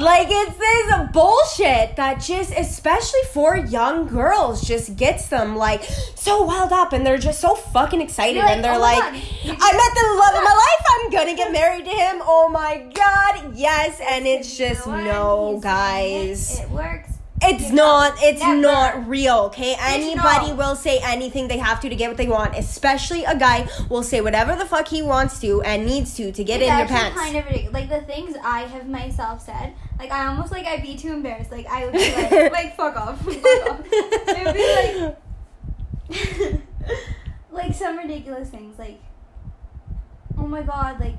Like 0.00 0.26
it's 0.30 0.56
this 0.56 0.92
bullshit 1.12 1.96
that 1.96 2.20
just 2.20 2.52
especially 2.56 3.20
for 3.32 3.56
young 3.56 4.06
girls 4.08 4.62
just 4.62 4.96
gets 4.96 5.28
them 5.28 5.43
like 5.56 5.82
so 6.14 6.42
wild 6.42 6.72
up 6.72 6.92
and 6.92 7.04
they're 7.06 7.18
just 7.18 7.40
so 7.40 7.54
fucking 7.54 8.00
excited 8.00 8.38
like, 8.38 8.50
and 8.50 8.64
they're 8.64 8.74
"Oh 8.74 8.78
like 8.80 9.02
I 9.02 9.12
met 9.12 9.92
the 9.94 10.16
love 10.18 10.34
of 10.34 10.42
my 10.42 10.54
life. 10.54 10.86
I'm 11.04 11.10
going 11.10 11.28
to 11.28 11.34
get 11.34 11.52
married 11.52 11.84
to 11.84 11.90
him. 11.90 12.22
Oh 12.24 12.48
my 12.48 12.78
god. 12.94 13.54
Yes, 13.56 14.00
and 14.00 14.26
it's 14.26 14.56
just 14.56 14.86
no 14.86 15.60
guys. 15.62 16.58
It, 16.58 16.62
it 16.64 16.70
works. 16.70 17.10
It's 17.46 17.68
You 17.68 17.74
not. 17.76 18.14
know, 18.14 18.20
It's 18.28 18.40
never. 18.40 18.60
not 18.60 19.08
real. 19.08 19.36
Okay. 19.52 19.76
Anybody 19.78 20.48
no. 20.50 20.54
will 20.54 20.76
say 20.76 20.98
anything 21.02 21.48
they 21.48 21.58
have 21.58 21.78
to 21.80 21.90
to 21.90 21.94
get 21.94 22.08
what 22.08 22.16
they 22.16 22.28
want. 22.28 22.56
Especially 22.56 23.24
a 23.24 23.36
guy 23.36 23.68
will 23.90 24.02
say 24.02 24.22
whatever 24.22 24.56
the 24.56 24.64
fuck 24.64 24.88
he 24.88 25.02
wants 25.02 25.40
to 25.40 25.60
and 25.62 25.84
needs 25.84 26.14
to 26.16 26.32
to 26.32 26.44
get 26.44 26.62
it's 26.62 26.70
in 26.70 26.78
your 26.78 26.86
pants. 26.88 27.18
kind 27.20 27.36
of 27.36 27.44
ridiculous. 27.44 27.74
Like 27.74 27.88
the 27.90 28.00
things 28.06 28.34
I 28.42 28.60
have 28.60 28.88
myself 28.88 29.42
said, 29.44 29.74
like 29.98 30.10
I 30.10 30.26
almost 30.26 30.52
like 30.52 30.64
I'd 30.64 30.80
be 30.82 30.96
too 30.96 31.12
embarrassed. 31.12 31.50
Like 31.50 31.66
I 31.66 31.84
would 31.84 31.92
be 31.92 32.14
like, 32.14 32.52
like 32.52 32.76
fuck 32.76 32.96
off, 32.96 33.20
fuck 33.20 33.34
off. 33.34 33.80
It 33.92 34.44
would 34.46 34.54
be 34.54 35.04
like, 35.04 35.18
like 37.50 37.74
some 37.74 37.98
ridiculous 37.98 38.48
things, 38.50 38.78
like, 38.78 39.00
oh 40.38 40.46
my 40.46 40.62
god, 40.62 41.00
like 41.00 41.16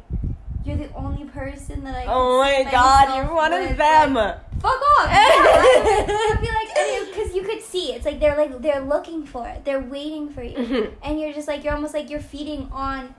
you're 0.64 0.78
the 0.78 0.92
only 0.96 1.26
person 1.26 1.84
that 1.84 1.96
I. 1.96 2.06
oh 2.08 2.40
my 2.40 2.70
god, 2.72 3.16
you're 3.16 3.34
one 3.34 3.54
of 3.54 3.78
them. 3.78 4.14
like, 4.16 4.38
fuck 4.62 4.72
off. 4.82 5.08
Yeah, 5.10 6.52
I 6.52 7.00
like, 7.06 7.14
because 7.14 7.36
you 7.36 7.44
could 7.44 7.62
see, 7.62 7.94
it's 7.94 8.06
like 8.06 8.20
they're 8.20 8.36
like 8.38 8.62
they're 8.62 8.82
looking 8.82 9.26
for 9.26 9.48
it, 9.48 9.64
they're 9.66 9.80
waiting 9.80 10.30
for 10.30 10.44
you 10.44 10.58
Mhm. 10.58 10.92
and 11.04 11.20
you're 11.20 11.34
just 11.34 11.48
like 11.48 11.64
you're 11.64 11.74
almost 11.74 11.94
like 11.94 12.10
you're 12.10 12.20
feeding 12.20 12.70
on 12.72 13.14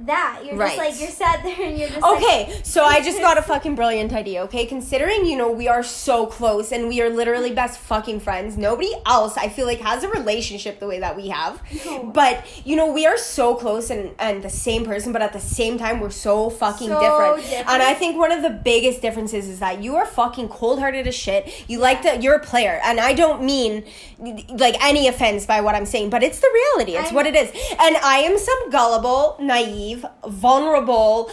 that. 0.00 0.40
You're 0.44 0.56
Right. 0.56 0.76
just 0.76 0.78
like 0.78 1.00
you're 1.00 1.10
sat 1.10 1.42
there 1.42 1.60
and 1.60 1.78
you're 1.78 1.88
just 1.88 2.00
like, 2.00 2.16
Okay, 2.16 2.60
so 2.64 2.84
I 2.84 3.00
just 3.02 3.20
got 3.20 3.38
a 3.38 3.42
fucking 3.52 3.74
brilliant 3.74 4.12
idea, 4.12 4.42
okay? 4.44 4.66
Considering, 4.66 5.26
you 5.26 5.36
know, 5.36 5.50
we 5.50 5.68
are 5.68 5.82
so 5.82 6.26
close 6.26 6.72
and 6.72 6.88
we 6.88 7.00
are 7.00 7.10
literally 7.10 7.48
mm-hmm. 7.48 7.56
best 7.56 7.78
fucking 7.78 8.20
friends, 8.20 8.56
nobody 8.56 8.92
else, 9.06 9.36
I 9.36 9.48
feel 9.48 9.66
like, 9.66 9.80
has 9.80 10.02
a 10.02 10.08
relationship 10.08 10.80
the 10.80 10.86
way 10.86 10.98
that 11.00 11.16
we 11.16 11.28
have. 11.28 11.62
No. 11.84 12.04
But, 12.12 12.44
you 12.66 12.74
know, 12.74 12.90
we 12.90 13.06
are 13.06 13.16
so 13.18 13.54
close 13.54 13.90
and, 13.90 14.12
and 14.18 14.42
the 14.42 14.50
same 14.50 14.84
person, 14.84 15.12
but 15.12 15.22
at 15.22 15.32
the 15.32 15.40
same 15.40 15.78
time, 15.78 16.00
we're 16.00 16.10
so 16.10 16.50
fucking 16.50 16.88
So 16.88 17.00
different. 17.00 17.42
different. 17.48 17.68
And 17.68 17.82
I 17.82 17.94
think 17.94 18.16
one 18.16 18.32
of 18.32 18.42
the 18.42 18.50
biggest 18.50 19.02
differences 19.02 19.46
is 19.48 19.60
that 19.60 19.82
you 19.82 19.96
are 19.96 20.06
fucking 20.06 20.48
cold 20.48 20.78
hearted 20.80 21.06
as 21.06 21.14
shit. 21.14 21.64
You 21.68 21.78
like 21.78 22.02
to, 22.02 22.20
you're 22.20 22.36
a 22.36 22.40
player. 22.40 22.80
And 22.82 22.98
I 22.98 23.12
don't 23.12 23.42
mean, 23.44 23.84
like, 24.48 24.82
any 24.82 25.06
offense 25.06 25.46
by 25.46 25.60
what 25.60 25.74
I'm 25.74 25.86
saying, 25.86 26.10
but 26.10 26.22
it's 26.22 26.40
the 26.40 26.50
reality. 26.52 26.96
It's 26.96 27.12
I 27.12 27.14
what 27.14 27.26
it 27.26 27.36
is. 27.36 27.50
And 27.78 27.96
I 27.98 28.18
am 28.18 28.38
some 28.38 28.70
gullible, 28.70 29.36
naive, 29.38 29.81
vulnerable 30.26 31.30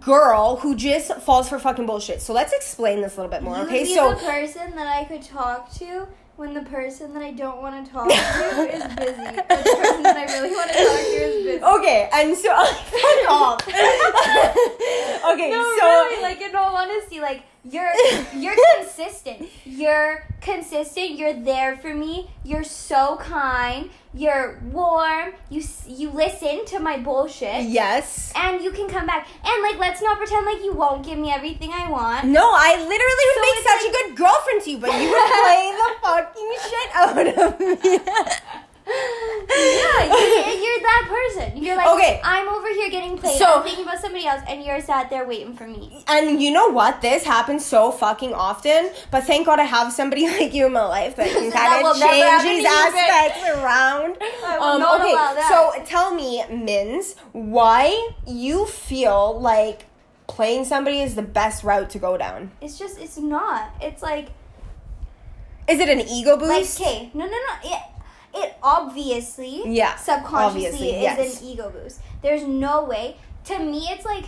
girl 0.00 0.56
who 0.56 0.74
just 0.74 1.12
falls 1.20 1.48
for 1.48 1.58
fucking 1.58 1.86
bullshit. 1.86 2.20
So 2.20 2.32
let's 2.32 2.52
explain 2.52 3.00
this 3.00 3.16
a 3.16 3.20
little 3.20 3.30
bit 3.30 3.42
more, 3.42 3.58
you 3.58 3.64
okay? 3.64 3.84
So 3.94 4.10
the 4.10 4.16
person 4.16 4.74
that 4.76 4.86
I 4.86 5.04
could 5.04 5.22
talk 5.22 5.72
to 5.74 6.06
when 6.36 6.54
the 6.54 6.62
person 6.62 7.12
that 7.14 7.22
I 7.22 7.32
don't 7.32 7.60
want 7.60 7.84
to 7.84 7.92
talk 7.92 8.08
to 8.08 8.14
is 8.14 8.84
busy. 8.96 9.36
The 9.36 9.44
person 9.48 10.02
that 10.04 10.16
I 10.16 10.24
really 10.32 10.50
want 10.50 10.70
to 10.70 10.76
talk 10.76 11.00
to 11.00 11.16
is 11.16 11.44
busy. 11.44 11.64
okay, 11.64 12.08
and 12.12 12.36
so 12.36 12.64
fuck 12.64 13.30
off. 13.30 13.68
okay, 13.68 15.50
no, 15.50 15.76
so 15.80 15.86
really, 15.86 16.22
like 16.22 16.40
in 16.40 16.54
all 16.54 16.76
honesty, 16.76 17.20
like 17.20 17.42
you're 17.64 17.90
you're 18.34 18.54
consistent. 18.78 19.48
You're 19.64 20.24
consistent. 20.52 21.10
You're 21.18 21.34
there 21.34 21.76
for 21.76 21.94
me. 21.94 22.30
You're 22.44 22.64
so 22.64 23.16
kind. 23.20 23.90
You're 24.14 24.58
warm. 24.72 25.32
You 25.50 25.62
you 25.86 26.10
listen 26.10 26.64
to 26.72 26.78
my 26.80 26.96
bullshit. 26.98 27.64
yes. 27.80 28.32
And 28.34 28.62
you 28.64 28.70
can 28.72 28.88
come 28.88 29.06
back. 29.06 29.28
And 29.44 29.62
like 29.62 29.78
let's 29.78 30.00
not 30.02 30.16
pretend 30.18 30.46
like 30.46 30.62
you 30.64 30.72
won't 30.72 31.04
give 31.04 31.18
me 31.18 31.30
everything 31.30 31.70
I 31.72 31.90
want. 31.90 32.26
No, 32.26 32.46
I 32.68 32.70
literally 32.92 33.26
would 33.28 33.38
So 33.40 33.46
make 33.48 33.60
such 33.70 33.82
like- 33.82 33.90
a 33.90 33.96
good 33.98 34.16
girlfriend 34.22 34.60
to 34.64 34.70
you, 34.70 34.78
but 34.78 34.92
you 35.00 35.08
would 35.14 35.30
play 35.44 35.64
the 35.82 35.90
fucking 36.02 36.50
shit 36.68 36.88
out 36.94 37.26
of 37.44 37.60
me. 37.60 37.98
Yeah, 38.88 40.04
you're, 40.04 40.54
you're 40.62 40.80
that 40.80 41.06
person. 41.08 41.62
You're 41.62 41.76
like, 41.76 41.88
Okay. 41.88 42.20
I'm 42.24 42.48
over 42.48 42.68
here 42.68 42.90
getting 42.90 43.18
played. 43.18 43.36
So- 43.38 43.56
I'm 43.58 43.62
thinking 43.64 43.84
about 43.84 43.98
somebody 44.00 44.26
else, 44.26 44.42
and 44.48 44.62
you're 44.64 44.80
sat 44.80 45.10
there 45.10 45.26
waiting 45.26 45.54
for 45.54 45.66
me. 45.66 46.04
And 46.08 46.40
you 46.42 46.50
know 46.50 46.68
what? 46.68 47.00
This 47.02 47.24
happens 47.24 47.64
so 47.66 47.90
fucking 47.90 48.32
often. 48.34 48.90
But 49.10 49.24
thank 49.24 49.46
God 49.46 49.58
I 49.58 49.64
have 49.64 49.92
somebody 49.92 50.26
like 50.38 50.54
you 50.54 50.66
in 50.66 50.72
my 50.72 50.84
life 50.86 51.16
that 51.16 51.28
can 51.28 51.50
kind 51.58 51.84
of 51.86 51.96
change 51.98 52.42
these 52.42 52.64
aspects 52.66 53.48
around. 53.58 54.16
Um, 54.60 54.82
okay, 55.00 55.14
so 55.48 55.72
tell 55.84 56.14
me, 56.14 56.42
Mins, 56.50 57.14
why 57.32 58.10
you 58.26 58.66
feel 58.66 59.38
like 59.40 59.86
playing 60.26 60.64
somebody 60.64 61.00
is 61.00 61.14
the 61.14 61.22
best 61.22 61.64
route 61.64 61.90
to 61.90 61.98
go 61.98 62.16
down? 62.16 62.50
It's 62.60 62.78
just, 62.78 62.98
it's 62.98 63.18
not. 63.18 63.70
It's 63.80 64.02
like, 64.02 64.28
Is 65.68 65.80
it 65.80 65.88
an 65.88 66.00
ego 66.00 66.36
like, 66.36 66.60
boost? 66.60 66.80
okay, 66.80 67.10
no, 67.14 67.24
no, 67.24 67.30
no. 67.32 67.54
It, 67.70 67.82
it 68.34 68.56
obviously, 68.62 69.62
Yeah, 69.74 69.96
subconsciously 69.96 70.66
obviously, 70.66 70.90
is 70.90 71.02
yes. 71.02 71.40
an 71.42 71.46
ego 71.48 71.70
boost. 71.70 72.00
There's 72.22 72.42
no 72.44 72.84
way. 72.84 73.16
To 73.44 73.58
me, 73.58 73.86
it's 73.90 74.04
like, 74.04 74.24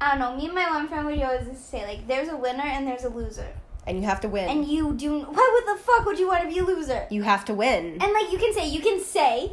I 0.00 0.10
don't 0.10 0.18
know. 0.20 0.36
Me 0.36 0.46
and 0.46 0.54
my 0.54 0.68
one 0.70 0.88
friend 0.88 1.06
would 1.06 1.20
always 1.20 1.58
say 1.58 1.84
like, 1.86 2.06
there's 2.06 2.28
a 2.28 2.36
winner 2.36 2.62
and 2.64 2.86
there's 2.86 3.04
a 3.04 3.08
loser, 3.08 3.48
and 3.86 3.98
you 3.98 4.04
have 4.04 4.20
to 4.22 4.28
win. 4.28 4.48
and 4.48 4.66
you 4.66 4.92
do. 4.94 5.20
Why 5.20 5.50
would 5.64 5.76
the 5.76 5.80
fuck 5.82 6.04
would 6.06 6.18
you 6.18 6.28
want 6.28 6.42
to 6.42 6.48
be 6.48 6.58
a 6.58 6.64
loser? 6.64 7.06
you 7.10 7.22
have 7.22 7.44
to 7.46 7.54
win. 7.54 7.98
And 8.00 8.12
like 8.12 8.30
you 8.32 8.38
can 8.38 8.52
say, 8.52 8.68
you 8.68 8.80
can 8.80 9.00
say, 9.02 9.52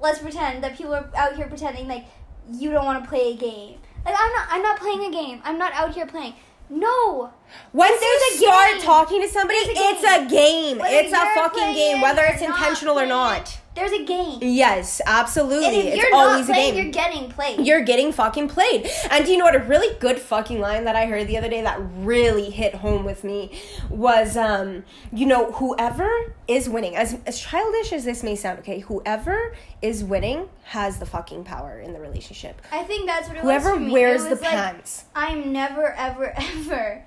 let's 0.00 0.18
pretend 0.20 0.62
that 0.64 0.76
people 0.76 0.94
are 0.94 1.08
out 1.16 1.36
here 1.36 1.46
pretending 1.46 1.88
like 1.88 2.04
you 2.50 2.70
don't 2.70 2.84
want 2.84 3.02
to 3.02 3.08
play 3.08 3.32
a 3.32 3.36
game. 3.36 3.78
Like 4.04 4.16
I'm 4.18 4.32
not, 4.32 4.46
I'm 4.50 4.62
not 4.62 4.78
playing 4.80 5.04
a 5.04 5.10
game. 5.10 5.40
I'm 5.44 5.58
not 5.58 5.72
out 5.74 5.94
here 5.94 6.06
playing. 6.06 6.34
No, 6.74 7.30
Once 7.74 8.00
there's 8.00 8.40
you 8.40 8.48
a 8.48 8.50
start 8.50 8.70
game. 8.72 8.80
talking 8.80 9.20
to 9.20 9.28
somebody, 9.28 9.58
it's 9.60 10.02
a 10.02 10.26
game. 10.28 10.78
Whether 10.78 10.96
it's 10.96 11.12
a 11.12 11.34
fucking 11.34 11.74
game, 11.74 12.00
whether 12.00 12.22
or 12.22 12.26
it's 12.26 12.40
not 12.40 12.56
intentional 12.58 12.94
or 12.94 13.06
playing 13.06 13.08
not. 13.10 13.58
There's 13.74 13.92
a 13.92 14.04
game. 14.04 14.38
Yes, 14.42 15.00
absolutely. 15.06 15.66
And 15.66 15.76
if 15.76 15.84
it's 15.94 15.96
you're 15.96 16.14
always 16.14 16.46
not 16.46 16.56
a 16.56 16.60
playing, 16.60 16.74
game. 16.74 16.84
you're 16.84 16.92
getting 16.92 17.30
played. 17.30 17.66
You're 17.66 17.82
getting 17.82 18.12
fucking 18.12 18.48
played. 18.48 18.86
And 19.10 19.24
do 19.24 19.32
you 19.32 19.38
know 19.38 19.46
what? 19.46 19.54
A 19.56 19.60
really 19.60 19.96
good 19.98 20.18
fucking 20.18 20.60
line 20.60 20.84
that 20.84 20.94
I 20.94 21.06
heard 21.06 21.26
the 21.26 21.38
other 21.38 21.48
day 21.48 21.62
that 21.62 21.80
really 21.96 22.50
hit 22.50 22.74
home 22.74 23.04
with 23.04 23.24
me 23.24 23.58
was, 23.88 24.36
um, 24.36 24.84
you 25.10 25.24
know, 25.24 25.52
whoever 25.52 26.34
is 26.46 26.68
winning, 26.68 26.96
as, 26.96 27.16
as 27.26 27.40
childish 27.40 27.92
as 27.94 28.04
this 28.04 28.22
may 28.22 28.36
sound, 28.36 28.58
okay, 28.58 28.80
whoever 28.80 29.56
is 29.80 30.04
winning 30.04 30.50
has 30.64 30.98
the 30.98 31.06
fucking 31.06 31.44
power 31.44 31.80
in 31.80 31.94
the 31.94 32.00
relationship. 32.00 32.60
I 32.70 32.84
think 32.84 33.06
that's 33.06 33.28
what 33.28 33.38
it 33.38 33.42
Whoever 33.42 33.72
was 33.76 33.80
me. 33.86 33.90
wears 33.90 34.24
the 34.24 34.30
like, 34.30 34.40
pants. 34.42 35.04
I'm 35.14 35.50
never, 35.50 35.92
ever, 35.92 36.34
ever 36.36 37.04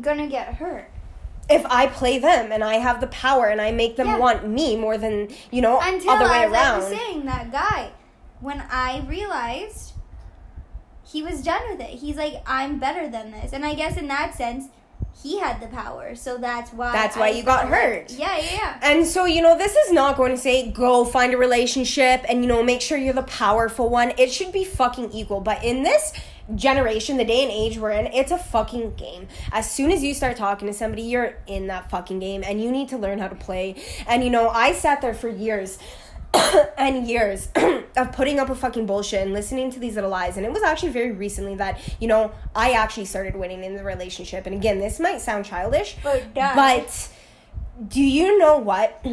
gonna 0.00 0.28
get 0.28 0.54
hurt. 0.54 0.90
If 1.50 1.64
I 1.66 1.86
play 1.88 2.18
them 2.18 2.52
and 2.52 2.64
I 2.64 2.74
have 2.76 3.00
the 3.00 3.06
power 3.08 3.46
and 3.46 3.60
I 3.60 3.70
make 3.70 3.96
them 3.96 4.06
Yeah. 4.06 4.18
want 4.18 4.48
me 4.48 4.76
more 4.76 4.96
than, 4.96 5.28
you 5.50 5.60
know, 5.60 5.78
Until 5.82 6.10
other 6.12 6.24
way 6.24 6.44
I 6.44 6.46
was 6.78 6.90
like 6.90 6.98
saying 6.98 7.26
that 7.26 7.52
guy, 7.52 7.90
when 8.40 8.62
I 8.70 9.00
realized 9.06 9.92
he 11.06 11.22
was 11.22 11.42
done 11.42 11.60
with 11.70 11.80
it. 11.80 11.90
He's 11.90 12.16
like, 12.16 12.42
I'm 12.46 12.78
better 12.78 13.08
than 13.08 13.30
this, 13.30 13.52
and 13.52 13.64
I 13.64 13.74
guess 13.74 13.96
in 13.96 14.08
that 14.08 14.34
sense, 14.34 14.64
he 15.22 15.38
had 15.38 15.60
the 15.60 15.68
power. 15.68 16.14
So 16.16 16.38
that's 16.38 16.72
why. 16.72 16.92
That's 16.92 17.16
why 17.16 17.26
I 17.26 17.30
you 17.30 17.42
got 17.44 17.66
like- 17.66 17.74
hurt. 17.74 18.10
yeah, 18.10 18.36
yeah, 18.38 18.50
yeah. 18.52 18.78
And 18.82 19.06
so, 19.06 19.24
you 19.24 19.40
know, 19.42 19.56
this 19.56 19.76
is 19.76 19.92
not 19.92 20.16
going 20.16 20.32
to 20.32 20.38
say 20.38 20.70
go 20.72 21.04
find 21.04 21.32
a 21.32 21.36
relationship 21.36 22.24
and, 22.28 22.40
you 22.42 22.48
know, 22.48 22.62
make 22.64 22.80
sure 22.80 22.98
you're 22.98 23.14
the 23.14 23.22
powerful 23.22 23.88
one. 23.88 24.12
It 24.18 24.32
should 24.32 24.50
be 24.50 24.64
fucking 24.64 25.12
equal. 25.12 25.40
But 25.40 25.62
in 25.62 25.82
this 25.84 26.12
generation, 26.54 27.16
the 27.16 27.24
day 27.24 27.42
and 27.42 27.50
age 27.50 27.78
we're 27.78 27.90
in, 27.90 28.06
it's 28.08 28.30
a 28.30 28.38
fucking 28.38 28.94
game. 28.94 29.28
As 29.52 29.70
soon 29.70 29.90
as 29.90 30.02
you 30.02 30.14
start 30.14 30.36
talking 30.36 30.68
to 30.68 30.74
somebody, 30.74 31.02
you're 31.02 31.36
in 31.46 31.66
that 31.68 31.90
fucking 31.90 32.18
game 32.18 32.42
and 32.44 32.62
you 32.62 32.70
need 32.70 32.88
to 32.90 32.98
learn 32.98 33.18
how 33.18 33.28
to 33.28 33.34
play. 33.34 33.82
And, 34.06 34.22
you 34.22 34.30
know, 34.30 34.48
I 34.48 34.72
sat 34.72 35.00
there 35.00 35.14
for 35.14 35.28
years. 35.28 35.78
and 36.78 37.06
years 37.06 37.48
of 37.96 38.10
putting 38.10 38.40
up 38.40 38.48
with 38.48 38.58
fucking 38.58 38.86
bullshit 38.86 39.22
and 39.22 39.32
listening 39.32 39.70
to 39.70 39.78
these 39.78 39.94
little 39.94 40.10
lies. 40.10 40.36
And 40.36 40.44
it 40.44 40.52
was 40.52 40.64
actually 40.64 40.90
very 40.90 41.12
recently 41.12 41.54
that, 41.56 41.80
you 42.00 42.08
know, 42.08 42.32
I 42.56 42.72
actually 42.72 43.04
started 43.04 43.36
winning 43.36 43.62
in 43.62 43.76
the 43.76 43.84
relationship. 43.84 44.44
And 44.46 44.54
again, 44.54 44.80
this 44.80 44.98
might 44.98 45.20
sound 45.20 45.44
childish, 45.44 45.96
But 46.02 46.24
but 46.56 47.08
do 47.86 48.02
you 48.02 48.36
know 48.38 48.58
what? 48.58 49.04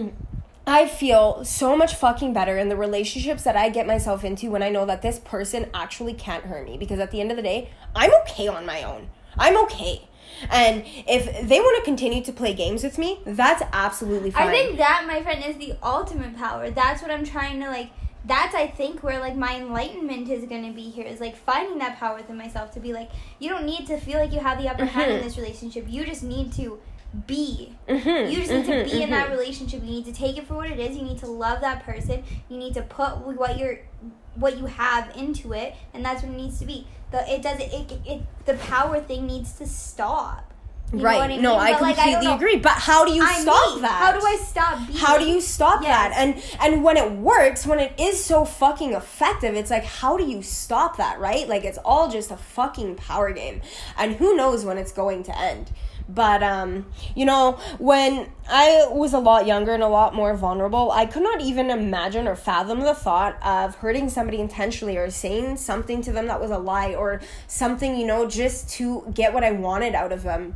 I 0.71 0.87
feel 0.87 1.43
so 1.43 1.75
much 1.75 1.95
fucking 1.95 2.31
better 2.31 2.57
in 2.57 2.69
the 2.69 2.77
relationships 2.77 3.43
that 3.43 3.57
I 3.57 3.67
get 3.67 3.85
myself 3.85 4.23
into 4.23 4.49
when 4.49 4.63
I 4.63 4.69
know 4.69 4.85
that 4.85 5.01
this 5.01 5.19
person 5.19 5.69
actually 5.73 6.13
can't 6.13 6.45
hurt 6.45 6.65
me 6.65 6.77
because 6.77 6.97
at 6.97 7.11
the 7.11 7.19
end 7.19 7.29
of 7.29 7.35
the 7.35 7.43
day, 7.43 7.71
I'm 7.93 8.09
okay 8.21 8.47
on 8.47 8.65
my 8.65 8.81
own. 8.81 9.09
I'm 9.37 9.57
okay. 9.65 10.07
And 10.49 10.85
if 10.85 11.45
they 11.45 11.59
want 11.59 11.75
to 11.79 11.83
continue 11.83 12.23
to 12.23 12.31
play 12.31 12.53
games 12.53 12.85
with 12.85 12.97
me, 12.97 13.19
that's 13.25 13.61
absolutely 13.73 14.31
fine. 14.31 14.47
I 14.47 14.51
think 14.51 14.77
that, 14.77 15.03
my 15.05 15.21
friend, 15.21 15.43
is 15.43 15.57
the 15.57 15.75
ultimate 15.83 16.37
power. 16.37 16.69
That's 16.69 17.01
what 17.01 17.11
I'm 17.11 17.25
trying 17.25 17.59
to 17.59 17.67
like. 17.67 17.89
That's 18.23 18.55
I 18.55 18.67
think 18.67 19.03
where 19.03 19.19
like 19.19 19.35
my 19.35 19.57
enlightenment 19.57 20.29
is 20.29 20.45
gonna 20.45 20.71
be 20.71 20.89
here 20.89 21.05
is 21.05 21.19
like 21.19 21.35
finding 21.35 21.79
that 21.79 21.97
power 21.97 22.15
within 22.15 22.37
myself 22.37 22.71
to 22.75 22.79
be 22.79 22.93
like 22.93 23.09
you 23.39 23.49
don't 23.49 23.65
need 23.65 23.87
to 23.87 23.97
feel 23.97 24.19
like 24.19 24.31
you 24.31 24.39
have 24.39 24.59
the 24.61 24.69
upper 24.69 24.85
hand 24.85 25.11
in 25.11 25.21
this 25.23 25.37
relationship. 25.37 25.85
You 25.89 26.05
just 26.05 26.23
need 26.23 26.53
to 26.53 26.79
be. 27.27 27.75
Mhm, 27.87 28.31
You 28.31 28.37
just 28.39 28.51
need 28.51 28.65
to 28.65 28.71
mhm, 28.71 28.85
be 28.85 29.03
in 29.03 29.09
that 29.09 29.27
mhm. 29.27 29.31
relationship. 29.31 29.81
You 29.83 29.89
need 29.91 30.05
to 30.05 30.13
take 30.13 30.37
it 30.37 30.47
for 30.47 30.55
what 30.55 30.69
it 30.69 30.79
is. 30.79 30.95
You 30.95 31.03
need 31.03 31.19
to 31.19 31.27
love 31.27 31.61
that 31.61 31.83
person. 31.83 32.23
You 32.49 32.57
need 32.57 32.73
to 32.75 32.81
put 32.83 33.17
what 33.17 33.57
you're 33.57 33.79
what 34.35 34.57
you 34.57 34.65
have 34.65 35.15
into 35.17 35.51
it, 35.53 35.75
and 35.93 36.05
that's 36.05 36.23
what 36.23 36.31
it 36.31 36.37
needs 36.37 36.57
to 36.59 36.65
be. 36.65 36.87
The 37.11 37.29
it 37.31 37.41
doesn't 37.41 37.61
it, 37.73 37.91
it 38.05 38.21
the 38.45 38.53
power 38.55 39.01
thing 39.01 39.27
needs 39.27 39.51
to 39.53 39.67
stop. 39.67 40.47
You 40.93 40.99
right. 41.05 41.21
I 41.21 41.35
No, 41.37 41.51
mean? 41.53 41.59
I 41.61 41.71
But, 41.71 41.81
like, 41.83 41.95
completely 41.95 42.13
don't 42.15 42.23
know. 42.31 42.35
agree. 42.35 42.55
But 42.57 42.73
how 42.73 43.05
do 43.05 43.13
you 43.13 43.23
I'm 43.25 43.41
stop 43.43 43.75
me. 43.75 43.81
that? 43.81 43.91
How 43.91 44.11
do 44.11 44.25
I 44.25 44.35
stop 44.45 44.87
being? 44.87 44.99
How 44.99 45.17
do 45.17 45.25
you 45.25 45.39
stop 45.39 45.81
Yes. 45.81 45.89
that? 45.89 46.13
And 46.17 46.43
and 46.61 46.83
when 46.83 46.97
it 46.97 47.11
works, 47.13 47.65
when 47.65 47.79
it 47.79 47.93
is 47.97 48.23
so 48.23 48.43
fucking 48.45 48.93
effective, 48.93 49.55
it's 49.55 49.71
like 49.71 49.85
how 49.85 50.17
do 50.17 50.25
you 50.25 50.41
stop 50.41 50.97
that, 50.97 51.19
right? 51.19 51.47
Like 51.47 51.63
it's 51.63 51.77
all 51.85 52.09
just 52.09 52.29
a 52.31 52.35
fucking 52.37 52.95
power 52.95 53.31
game. 53.31 53.61
And 53.97 54.15
who 54.15 54.35
knows 54.35 54.65
when 54.65 54.77
it's 54.77 54.91
going 54.91 55.23
to 55.23 55.37
end. 55.37 55.71
But 56.13 56.43
um, 56.43 56.85
you 57.15 57.25
know, 57.25 57.53
when 57.79 58.29
I 58.49 58.87
was 58.89 59.13
a 59.13 59.19
lot 59.19 59.45
younger 59.45 59.73
and 59.73 59.83
a 59.83 59.87
lot 59.87 60.13
more 60.13 60.35
vulnerable, 60.35 60.91
I 60.91 61.05
could 61.05 61.23
not 61.23 61.41
even 61.41 61.69
imagine 61.69 62.27
or 62.27 62.35
fathom 62.35 62.81
the 62.81 62.93
thought 62.93 63.37
of 63.43 63.75
hurting 63.75 64.09
somebody 64.09 64.39
intentionally 64.39 64.97
or 64.97 65.09
saying 65.09 65.57
something 65.57 66.01
to 66.01 66.11
them 66.11 66.27
that 66.27 66.41
was 66.41 66.51
a 66.51 66.57
lie 66.57 66.93
or 66.93 67.21
something, 67.47 67.95
you 67.95 68.05
know, 68.05 68.27
just 68.27 68.69
to 68.71 69.09
get 69.13 69.33
what 69.33 69.43
I 69.43 69.51
wanted 69.51 69.95
out 69.95 70.11
of 70.11 70.23
them. 70.23 70.55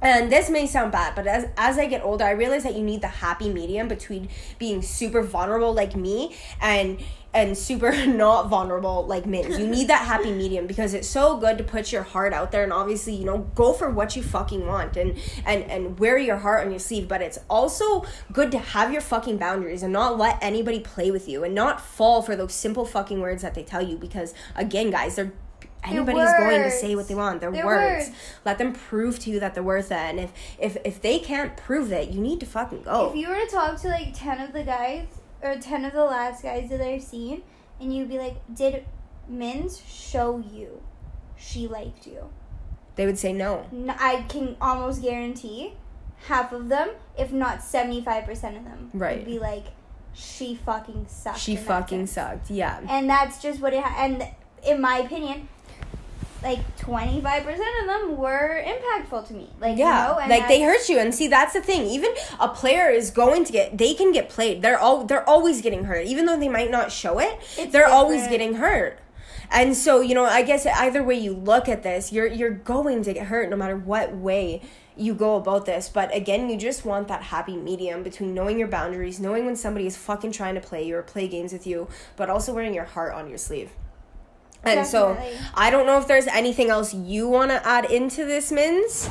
And 0.00 0.30
this 0.30 0.48
may 0.48 0.66
sound 0.66 0.92
bad, 0.92 1.14
but 1.16 1.26
as 1.26 1.46
as 1.56 1.76
I 1.76 1.86
get 1.86 2.02
older, 2.02 2.24
I 2.24 2.30
realize 2.30 2.62
that 2.62 2.76
you 2.76 2.82
need 2.82 3.00
the 3.00 3.08
happy 3.08 3.52
medium 3.52 3.88
between 3.88 4.28
being 4.58 4.80
super 4.80 5.22
vulnerable 5.22 5.72
like 5.74 5.96
me 5.96 6.36
and 6.60 6.98
and 7.34 7.56
super 7.56 8.06
not 8.06 8.48
vulnerable 8.48 9.06
like 9.06 9.26
Mins. 9.26 9.58
You 9.58 9.66
need 9.66 9.88
that 9.88 10.06
happy 10.06 10.32
medium 10.32 10.66
because 10.66 10.94
it's 10.94 11.08
so 11.08 11.36
good 11.36 11.58
to 11.58 11.64
put 11.64 11.92
your 11.92 12.02
heart 12.02 12.32
out 12.32 12.52
there 12.52 12.64
and 12.64 12.72
obviously, 12.72 13.14
you 13.14 13.24
know, 13.24 13.38
go 13.54 13.72
for 13.72 13.90
what 13.90 14.16
you 14.16 14.22
fucking 14.22 14.66
want 14.66 14.96
and 14.96 15.18
and 15.44 15.62
and 15.64 15.98
wear 15.98 16.18
your 16.18 16.38
heart 16.38 16.64
on 16.64 16.70
your 16.70 16.80
sleeve, 16.80 17.08
but 17.08 17.20
it's 17.20 17.38
also 17.48 18.04
good 18.32 18.50
to 18.52 18.58
have 18.58 18.92
your 18.92 19.02
fucking 19.02 19.36
boundaries 19.36 19.82
and 19.82 19.92
not 19.92 20.16
let 20.18 20.38
anybody 20.42 20.80
play 20.80 21.10
with 21.10 21.28
you 21.28 21.44
and 21.44 21.54
not 21.54 21.80
fall 21.80 22.22
for 22.22 22.34
those 22.34 22.54
simple 22.54 22.84
fucking 22.84 23.20
words 23.20 23.42
that 23.42 23.54
they 23.54 23.62
tell 23.62 23.82
you 23.82 23.96
because 23.96 24.34
again, 24.56 24.90
guys, 24.90 25.16
they're 25.16 25.32
anybody's 25.84 26.30
going 26.38 26.62
to 26.62 26.70
say 26.70 26.94
what 26.96 27.08
they 27.08 27.14
want. 27.14 27.40
Their 27.40 27.50
They're 27.50 27.64
words. 27.64 28.08
words. 28.08 28.18
Let 28.44 28.58
them 28.58 28.72
prove 28.72 29.18
to 29.20 29.30
you 29.30 29.40
that 29.40 29.54
they're 29.54 29.62
worth 29.62 29.90
it. 29.90 29.96
And 29.96 30.20
if 30.20 30.32
if 30.58 30.76
if 30.84 31.02
they 31.02 31.18
can't 31.18 31.56
prove 31.56 31.92
it, 31.92 32.10
you 32.10 32.20
need 32.20 32.40
to 32.40 32.46
fucking 32.46 32.82
go. 32.82 33.10
If 33.10 33.16
you 33.16 33.28
were 33.28 33.36
to 33.36 33.46
talk 33.46 33.80
to 33.82 33.88
like 33.88 34.12
10 34.14 34.40
of 34.40 34.52
the 34.52 34.62
guys, 34.62 35.06
or 35.42 35.56
10 35.56 35.84
of 35.84 35.92
the 35.92 36.04
last 36.04 36.42
guys 36.42 36.68
that 36.70 36.80
I've 36.80 37.02
seen, 37.02 37.42
and 37.80 37.94
you'd 37.94 38.08
be 38.08 38.18
like, 38.18 38.36
did 38.54 38.84
Mins 39.28 39.82
show 39.86 40.38
you 40.52 40.82
she 41.36 41.66
liked 41.68 42.06
you? 42.06 42.30
they 42.96 43.06
would 43.06 43.18
say 43.18 43.32
no. 43.32 43.64
I 43.90 44.24
can 44.28 44.56
almost 44.60 45.02
guarantee 45.02 45.74
half 46.26 46.52
of 46.52 46.68
them, 46.68 46.88
if 47.16 47.30
not 47.30 47.58
75% 47.60 48.28
of 48.56 48.64
them, 48.64 48.90
Right. 48.92 49.18
would 49.18 49.24
be 49.26 49.38
like, 49.38 49.66
she 50.14 50.56
fucking 50.56 51.06
sucked. 51.08 51.38
She 51.38 51.54
fucking 51.54 52.06
sense." 52.08 52.40
sucked. 52.48 52.50
Yeah. 52.50 52.80
And 52.88 53.08
that's 53.08 53.40
just 53.40 53.60
what 53.60 53.72
it 53.72 53.84
ha- 53.84 53.94
And 54.04 54.26
in 54.66 54.80
my 54.80 54.98
opinion, 54.98 55.48
like 56.42 56.76
25% 56.78 57.46
of 57.80 57.86
them 57.86 58.16
were 58.16 58.62
impactful 58.64 59.26
to 59.28 59.34
me. 59.34 59.50
Like, 59.60 59.76
Yeah, 59.76 60.02
you 60.02 60.12
know, 60.12 60.18
and 60.20 60.30
like 60.30 60.48
they 60.48 60.62
hurt 60.62 60.88
you, 60.88 60.98
and 60.98 61.14
see 61.14 61.28
that's 61.28 61.52
the 61.52 61.60
thing. 61.60 61.86
Even 61.86 62.10
a 62.38 62.48
player 62.48 62.88
is 62.88 63.10
going 63.10 63.44
to 63.44 63.52
get, 63.52 63.76
they 63.76 63.94
can 63.94 64.12
get 64.12 64.28
played. 64.28 64.62
They're 64.62 64.78
all, 64.78 65.04
they're 65.04 65.28
always 65.28 65.62
getting 65.62 65.84
hurt, 65.84 66.06
even 66.06 66.26
though 66.26 66.38
they 66.38 66.48
might 66.48 66.70
not 66.70 66.92
show 66.92 67.18
it. 67.18 67.38
They're 67.72 67.88
always 67.88 68.28
getting 68.28 68.54
hurt, 68.54 68.98
and 69.50 69.76
so 69.76 70.00
you 70.00 70.14
know, 70.14 70.24
I 70.24 70.42
guess 70.42 70.66
either 70.66 71.02
way 71.02 71.16
you 71.16 71.34
look 71.34 71.68
at 71.68 71.82
this, 71.82 72.12
you're 72.12 72.26
you're 72.26 72.50
going 72.50 73.02
to 73.02 73.12
get 73.12 73.26
hurt 73.26 73.50
no 73.50 73.56
matter 73.56 73.76
what 73.76 74.14
way 74.14 74.62
you 74.96 75.14
go 75.14 75.36
about 75.36 75.64
this. 75.64 75.88
But 75.88 76.14
again, 76.14 76.48
you 76.50 76.56
just 76.56 76.84
want 76.84 77.08
that 77.08 77.22
happy 77.24 77.56
medium 77.56 78.02
between 78.02 78.34
knowing 78.34 78.58
your 78.58 78.68
boundaries, 78.68 79.20
knowing 79.20 79.46
when 79.46 79.56
somebody 79.56 79.86
is 79.86 79.96
fucking 79.96 80.32
trying 80.32 80.54
to 80.54 80.60
play 80.60 80.84
you 80.86 80.96
or 80.96 81.02
play 81.02 81.28
games 81.28 81.52
with 81.52 81.66
you, 81.66 81.88
but 82.16 82.28
also 82.28 82.52
wearing 82.52 82.74
your 82.74 82.84
heart 82.84 83.14
on 83.14 83.28
your 83.28 83.38
sleeve. 83.38 83.70
And 84.64 84.86
so 84.86 85.16
I 85.54 85.70
don't 85.70 85.86
know 85.86 85.98
if 85.98 86.06
there's 86.06 86.26
anything 86.26 86.70
else 86.70 86.92
you 86.92 87.28
want 87.28 87.50
to 87.50 87.66
add 87.66 87.90
into 87.90 88.24
this, 88.24 88.52
Mins. 88.52 89.10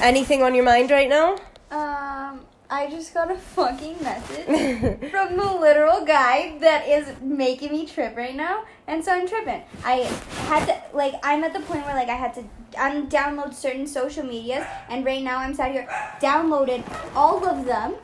Anything 0.00 0.42
on 0.42 0.54
your 0.54 0.64
mind 0.64 0.90
right 0.90 1.08
now? 1.08 1.34
Um, 1.70 2.40
I 2.70 2.88
just 2.90 3.12
got 3.14 3.30
a 3.30 3.36
fucking 3.36 4.02
message 4.02 4.46
from 5.10 5.36
the 5.36 5.52
literal 5.60 6.04
guy 6.04 6.56
that 6.60 6.88
is 6.88 7.12
making 7.20 7.72
me 7.72 7.86
trip 7.86 8.16
right 8.16 8.34
now, 8.34 8.64
and 8.86 9.04
so 9.04 9.12
I'm 9.12 9.28
tripping. 9.28 9.62
I 9.84 10.10
had 10.48 10.66
to 10.66 10.96
like 10.96 11.14
I'm 11.22 11.44
at 11.44 11.52
the 11.52 11.60
point 11.60 11.84
where 11.84 11.94
like 11.94 12.08
I 12.08 12.14
had 12.14 12.34
to 12.34 12.44
un- 12.76 13.08
download 13.08 13.54
certain 13.54 13.86
social 13.86 14.24
medias, 14.24 14.64
and 14.88 15.04
right 15.04 15.22
now 15.22 15.38
I'm 15.38 15.54
sat 15.54 15.72
here 15.72 15.86
downloaded 16.20 16.82
all 17.14 17.46
of 17.46 17.64
them. 17.66 17.94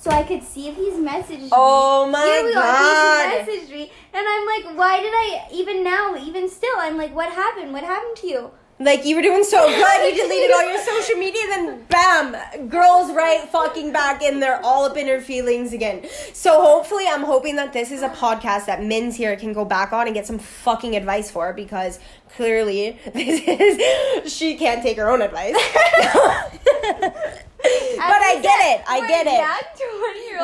So 0.00 0.10
I 0.10 0.22
could 0.22 0.42
see 0.42 0.66
if 0.68 0.76
he's 0.76 0.94
messaged 0.94 1.42
me. 1.42 1.48
Oh 1.52 2.08
my 2.10 2.24
Here 2.24 2.44
we 2.46 2.54
God. 2.54 3.44
go. 3.44 3.52
He's 3.52 3.68
messaged 3.68 3.70
me, 3.70 3.92
and 4.14 4.26
I'm 4.26 4.46
like, 4.46 4.78
why 4.78 4.98
did 4.98 5.12
I 5.12 5.46
even 5.52 5.84
now, 5.84 6.16
even 6.16 6.48
still? 6.48 6.74
I'm 6.78 6.96
like, 6.96 7.14
what 7.14 7.30
happened? 7.30 7.74
What 7.74 7.84
happened 7.84 8.16
to 8.16 8.26
you? 8.26 8.50
Like 8.78 9.04
you 9.04 9.14
were 9.14 9.20
doing 9.20 9.44
so 9.44 9.68
good, 9.68 10.16
you 10.16 10.22
deleted 10.22 10.52
all 10.52 10.66
your 10.66 10.82
social 10.82 11.16
media, 11.16 11.42
then 11.48 11.84
bam, 11.90 12.68
girls 12.70 13.12
right 13.12 13.46
fucking 13.50 13.92
back 13.92 14.22
in 14.22 14.40
there, 14.40 14.58
all 14.64 14.86
up 14.86 14.96
in 14.96 15.06
her 15.06 15.20
feelings 15.20 15.74
again. 15.74 16.06
So 16.32 16.62
hopefully, 16.62 17.04
I'm 17.06 17.24
hoping 17.24 17.56
that 17.56 17.74
this 17.74 17.90
is 17.90 18.00
a 18.00 18.08
podcast 18.08 18.64
that 18.66 18.82
Mins 18.82 19.16
here 19.16 19.36
can 19.36 19.52
go 19.52 19.66
back 19.66 19.92
on 19.92 20.06
and 20.06 20.14
get 20.14 20.26
some 20.26 20.38
fucking 20.38 20.96
advice 20.96 21.30
for 21.30 21.52
because 21.52 21.98
clearly 22.36 22.98
this 23.12 23.42
is 23.46 24.32
she 24.32 24.56
can't 24.56 24.82
take 24.82 24.96
her 24.96 25.10
own 25.10 25.20
advice. 25.20 25.54
but 27.62 28.22
I 28.24 28.40
get 28.40 28.60
it. 28.72 28.84
I 28.88 29.06
get 29.06 29.26
it. 29.26 29.40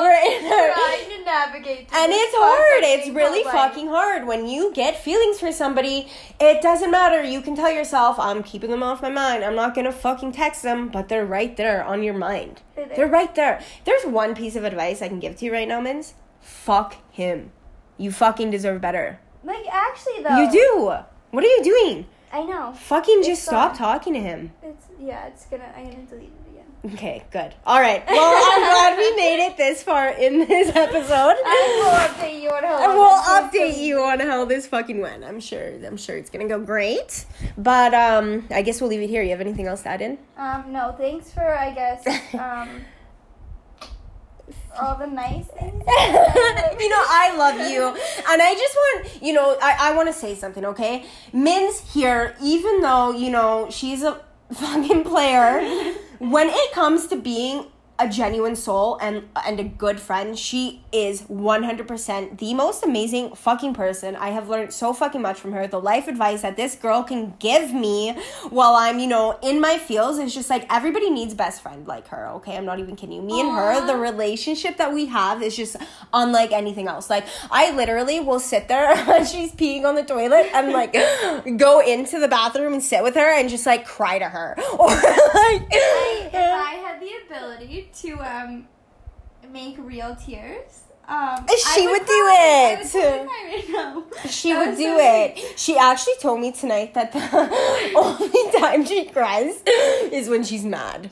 We're 0.00 0.38
in 0.38 0.44
a- 0.46 0.74
trying 0.74 1.10
to 1.18 1.24
navigate. 1.24 1.88
And 1.92 2.12
it's 2.12 2.34
hard. 2.36 2.82
It's 2.84 3.08
really 3.08 3.42
fucking 3.44 3.88
hard. 3.88 4.26
When 4.26 4.46
you 4.46 4.72
get 4.72 5.02
feelings 5.02 5.40
for 5.40 5.52
somebody, 5.52 6.08
it 6.40 6.62
doesn't 6.62 6.90
matter. 6.90 7.22
You 7.22 7.40
can 7.40 7.56
tell 7.56 7.70
yourself, 7.70 8.18
I'm 8.18 8.42
keeping 8.42 8.70
them 8.70 8.82
off 8.82 9.02
my 9.02 9.10
mind. 9.10 9.44
I'm 9.44 9.54
not 9.56 9.74
gonna 9.74 9.92
fucking 9.92 10.32
text 10.32 10.62
them, 10.62 10.88
but 10.88 11.08
they're 11.08 11.26
right 11.26 11.56
there 11.56 11.84
on 11.84 12.02
your 12.02 12.14
mind. 12.14 12.62
They're. 12.74 12.86
They're 12.88 13.06
right 13.08 13.34
there. 13.34 13.62
There's 13.84 14.04
one 14.04 14.34
piece 14.34 14.56
of 14.56 14.64
advice 14.64 15.02
I 15.02 15.08
can 15.08 15.20
give 15.20 15.36
to 15.36 15.44
you 15.44 15.52
right 15.52 15.68
now, 15.68 15.80
Mins. 15.80 16.14
Fuck 16.40 16.96
him. 17.10 17.50
You 17.98 18.12
fucking 18.12 18.50
deserve 18.50 18.80
better. 18.80 19.18
Like 19.42 19.66
actually 19.70 20.22
though. 20.22 20.36
You 20.36 20.50
do. 20.50 20.94
What 21.30 21.44
are 21.44 21.48
you 21.48 21.62
doing? 21.62 22.06
I 22.32 22.42
know. 22.42 22.72
Fucking 22.72 23.18
It's 23.20 23.28
just 23.28 23.44
stop 23.44 23.76
talking 23.76 24.12
to 24.14 24.20
him. 24.20 24.52
It's 24.62 24.86
yeah. 25.00 25.26
It's 25.26 25.46
gonna. 25.46 25.72
I'm 25.76 25.84
gonna 25.84 26.02
delete 26.04 26.24
it. 26.24 26.45
Okay, 26.92 27.24
good. 27.32 27.52
All 27.66 27.80
right. 27.80 28.04
Well, 28.06 28.42
I'm 28.44 28.60
glad 28.60 28.96
we 28.96 29.16
made 29.16 29.44
it 29.44 29.56
this 29.56 29.82
far 29.82 30.10
in 30.10 30.46
this 30.46 30.68
episode. 30.76 31.34
I 31.44 31.82
will 31.82 32.24
update 32.24 32.40
you 32.40 32.50
on 32.50 32.62
how. 32.62 32.84
And 32.84 32.92
we'll 32.98 33.22
update 33.22 33.78
you 33.78 34.02
on 34.02 34.20
how 34.20 34.44
this 34.44 34.66
fucking 34.68 35.00
went. 35.00 35.24
I'm 35.24 35.40
sure. 35.40 35.72
I'm 35.84 35.96
sure 35.96 36.16
it's 36.16 36.30
gonna 36.30 36.46
go 36.48 36.60
great. 36.60 37.24
But 37.58 37.92
um, 37.92 38.46
I 38.50 38.62
guess 38.62 38.80
we'll 38.80 38.90
leave 38.90 39.00
it 39.00 39.08
here. 39.08 39.22
You 39.22 39.30
have 39.30 39.40
anything 39.40 39.66
else 39.66 39.82
to 39.82 39.88
add 39.88 40.00
in? 40.02 40.18
Um. 40.36 40.66
No. 40.70 40.94
Thanks 40.96 41.32
for. 41.32 41.56
I 41.56 41.70
guess. 41.72 42.06
Um. 42.36 42.68
all 44.78 44.96
the 44.96 45.06
nice 45.06 45.46
things. 45.46 45.72
you 45.86 46.88
know, 46.88 47.02
I 47.08 47.34
love 47.36 47.68
you. 47.70 47.88
And 47.88 48.42
I 48.42 48.54
just 48.54 48.74
want, 48.74 49.22
you 49.22 49.32
know, 49.32 49.56
I, 49.60 49.90
I 49.90 49.96
want 49.96 50.08
to 50.08 50.12
say 50.12 50.34
something, 50.34 50.64
okay? 50.66 51.04
Mins 51.32 51.80
here, 51.92 52.36
even 52.42 52.80
though, 52.80 53.10
you 53.12 53.30
know, 53.30 53.68
she's 53.70 54.02
a 54.02 54.20
fucking 54.52 55.02
player, 55.04 55.94
when 56.18 56.48
it 56.48 56.72
comes 56.72 57.06
to 57.08 57.16
being 57.16 57.66
a 57.98 58.08
genuine 58.08 58.56
soul 58.56 58.98
and 59.00 59.24
and 59.44 59.58
a 59.58 59.64
good 59.64 59.98
friend, 60.00 60.38
she 60.38 60.82
is 60.92 61.22
100% 61.22 62.38
the 62.38 62.54
most 62.54 62.84
amazing 62.84 63.34
fucking 63.34 63.74
person. 63.74 64.16
I 64.16 64.30
have 64.30 64.48
learned 64.48 64.72
so 64.72 64.92
fucking 64.92 65.22
much 65.22 65.38
from 65.38 65.52
her. 65.52 65.66
The 65.66 65.80
life 65.80 66.08
advice 66.08 66.42
that 66.42 66.56
this 66.56 66.74
girl 66.74 67.02
can 67.02 67.34
give 67.38 67.72
me 67.72 68.12
while 68.50 68.74
I'm, 68.74 68.98
you 68.98 69.06
know, 69.06 69.38
in 69.42 69.60
my 69.60 69.78
feels 69.78 70.18
is 70.18 70.34
just 70.34 70.50
like 70.50 70.66
everybody 70.70 71.10
needs 71.10 71.34
best 71.34 71.62
friend 71.62 71.86
like 71.86 72.08
her, 72.08 72.26
okay? 72.36 72.56
I'm 72.56 72.64
not 72.64 72.78
even 72.78 72.96
kidding 72.96 73.16
you. 73.16 73.22
Me 73.22 73.40
and 73.40 73.50
her, 73.50 73.86
the 73.86 73.96
relationship 73.96 74.76
that 74.76 74.92
we 74.92 75.06
have 75.06 75.42
is 75.42 75.56
just 75.56 75.76
unlike 76.12 76.52
anything 76.52 76.88
else. 76.88 77.08
Like 77.08 77.26
I 77.50 77.74
literally 77.74 78.20
will 78.20 78.40
sit 78.40 78.68
there 78.68 78.96
when 79.06 79.24
she's 79.24 79.52
peeing 79.52 79.84
on 79.84 79.94
the 79.94 80.04
toilet 80.04 80.50
and 80.52 80.72
like 80.72 80.92
go 81.56 81.80
into 81.80 82.18
the 82.18 82.28
bathroom 82.28 82.74
and 82.74 82.82
sit 82.82 83.02
with 83.02 83.14
her 83.14 83.32
and 83.38 83.48
just 83.48 83.66
like 83.66 83.86
cry 83.86 84.18
to 84.18 84.28
her. 84.28 84.56
Or 84.76 84.88
like 84.88 85.66
I, 85.72 86.30
if 86.32 86.34
I 86.34 86.74
had 86.84 87.00
the 87.00 87.10
ability 87.26 87.85
to 87.94 88.12
um 88.18 88.68
make 89.52 89.76
real 89.78 90.16
tears, 90.16 90.82
um, 91.08 91.46
She 91.74 91.86
would 91.86 92.04
do. 92.04 92.12
It. 92.28 92.78
would 92.78 92.90
totally 92.90 93.26
cry 93.26 93.42
right 93.54 93.68
now. 93.70 94.02
She 94.28 94.52
That 94.52 94.66
would 94.68 94.76
do 94.76 94.82
so 94.84 94.98
it. 95.00 95.58
She 95.58 95.76
actually 95.78 96.14
told 96.20 96.40
me 96.40 96.50
tonight 96.52 96.94
that 96.94 97.12
the 97.12 97.20
only 97.96 98.52
time 98.60 98.84
she 98.84 99.04
cries 99.06 99.62
is 100.12 100.28
when 100.28 100.42
she's 100.42 100.64
mad. 100.64 101.02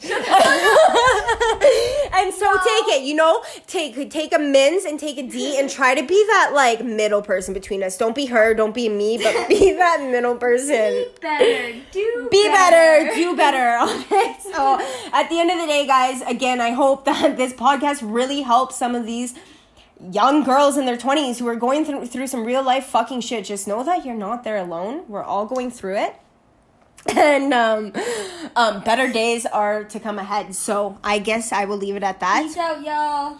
and 2.13 2.33
so 2.35 2.45
No. 2.47 2.59
take 2.65 2.89
it, 2.97 3.03
you 3.05 3.15
know, 3.15 3.43
take 3.67 4.11
take 4.11 4.35
a 4.35 4.39
Min's 4.39 4.85
and 4.85 4.99
take 4.99 5.19
a 5.19 5.23
D 5.23 5.59
and 5.59 5.71
try 5.71 5.95
to 5.95 6.03
be 6.03 6.25
that 6.29 6.51
like 6.55 6.85
middle 6.85 7.23
person 7.23 7.55
between 7.55 7.83
us. 7.83 7.97
Don't 7.97 8.15
be 8.15 8.27
her, 8.27 8.55
don't 8.55 8.75
be 8.75 8.89
me, 8.89 9.19
but 9.19 9.49
be 9.49 9.73
that 9.73 10.01
middle 10.11 10.37
person. 10.37 11.05
Be 11.05 11.07
better. 11.21 11.73
Do 11.93 12.29
Be 12.31 12.45
better, 12.49 13.15
do 13.15 13.37
better. 13.37 13.79
Okay. 14.05 14.37
So 14.53 14.79
at 15.13 15.29
the 15.29 15.39
end 15.41 15.51
of 15.51 15.59
the 15.59 15.67
day, 15.67 15.87
guys, 15.87 16.21
again, 16.23 16.61
I 16.61 16.71
hope 16.71 17.05
that 17.05 17.37
this 17.37 17.53
podcast 17.53 18.01
really 18.03 18.43
helps 18.43 18.77
some 18.77 18.95
of 18.95 19.07
these 19.07 19.35
young 20.11 20.45
girls 20.45 20.77
in 20.77 20.87
their 20.87 20.97
20s 20.97 21.39
who 21.39 21.47
are 21.49 21.57
going 21.57 21.85
through, 21.85 22.07
through 22.07 22.27
some 22.27 22.45
real 22.45 22.63
life 22.63 22.87
fucking 22.87 23.21
shit. 23.21 23.45
Just 23.45 23.67
know 23.67 23.85
that 23.85 24.05
you're 24.05 24.15
not 24.15 24.45
there 24.45 24.57
alone. 24.57 25.05
We're 25.09 25.23
all 25.23 25.47
going 25.47 25.71
through 25.71 25.99
it. 25.99 26.15
And 27.17 27.53
um, 27.53 27.93
um, 28.57 28.83
better 28.83 29.13
days 29.13 29.45
are 29.45 29.85
to 29.85 30.01
come 30.01 30.19
ahead. 30.19 30.55
So 30.55 30.99
I 31.05 31.19
guess 31.19 31.53
I 31.53 31.67
will 31.67 31.77
leave 31.77 31.97
it 31.97 32.03
at 32.03 32.21
that. 32.21 32.45
Peace 32.45 32.57
out, 32.57 32.83
y'all. 32.83 33.39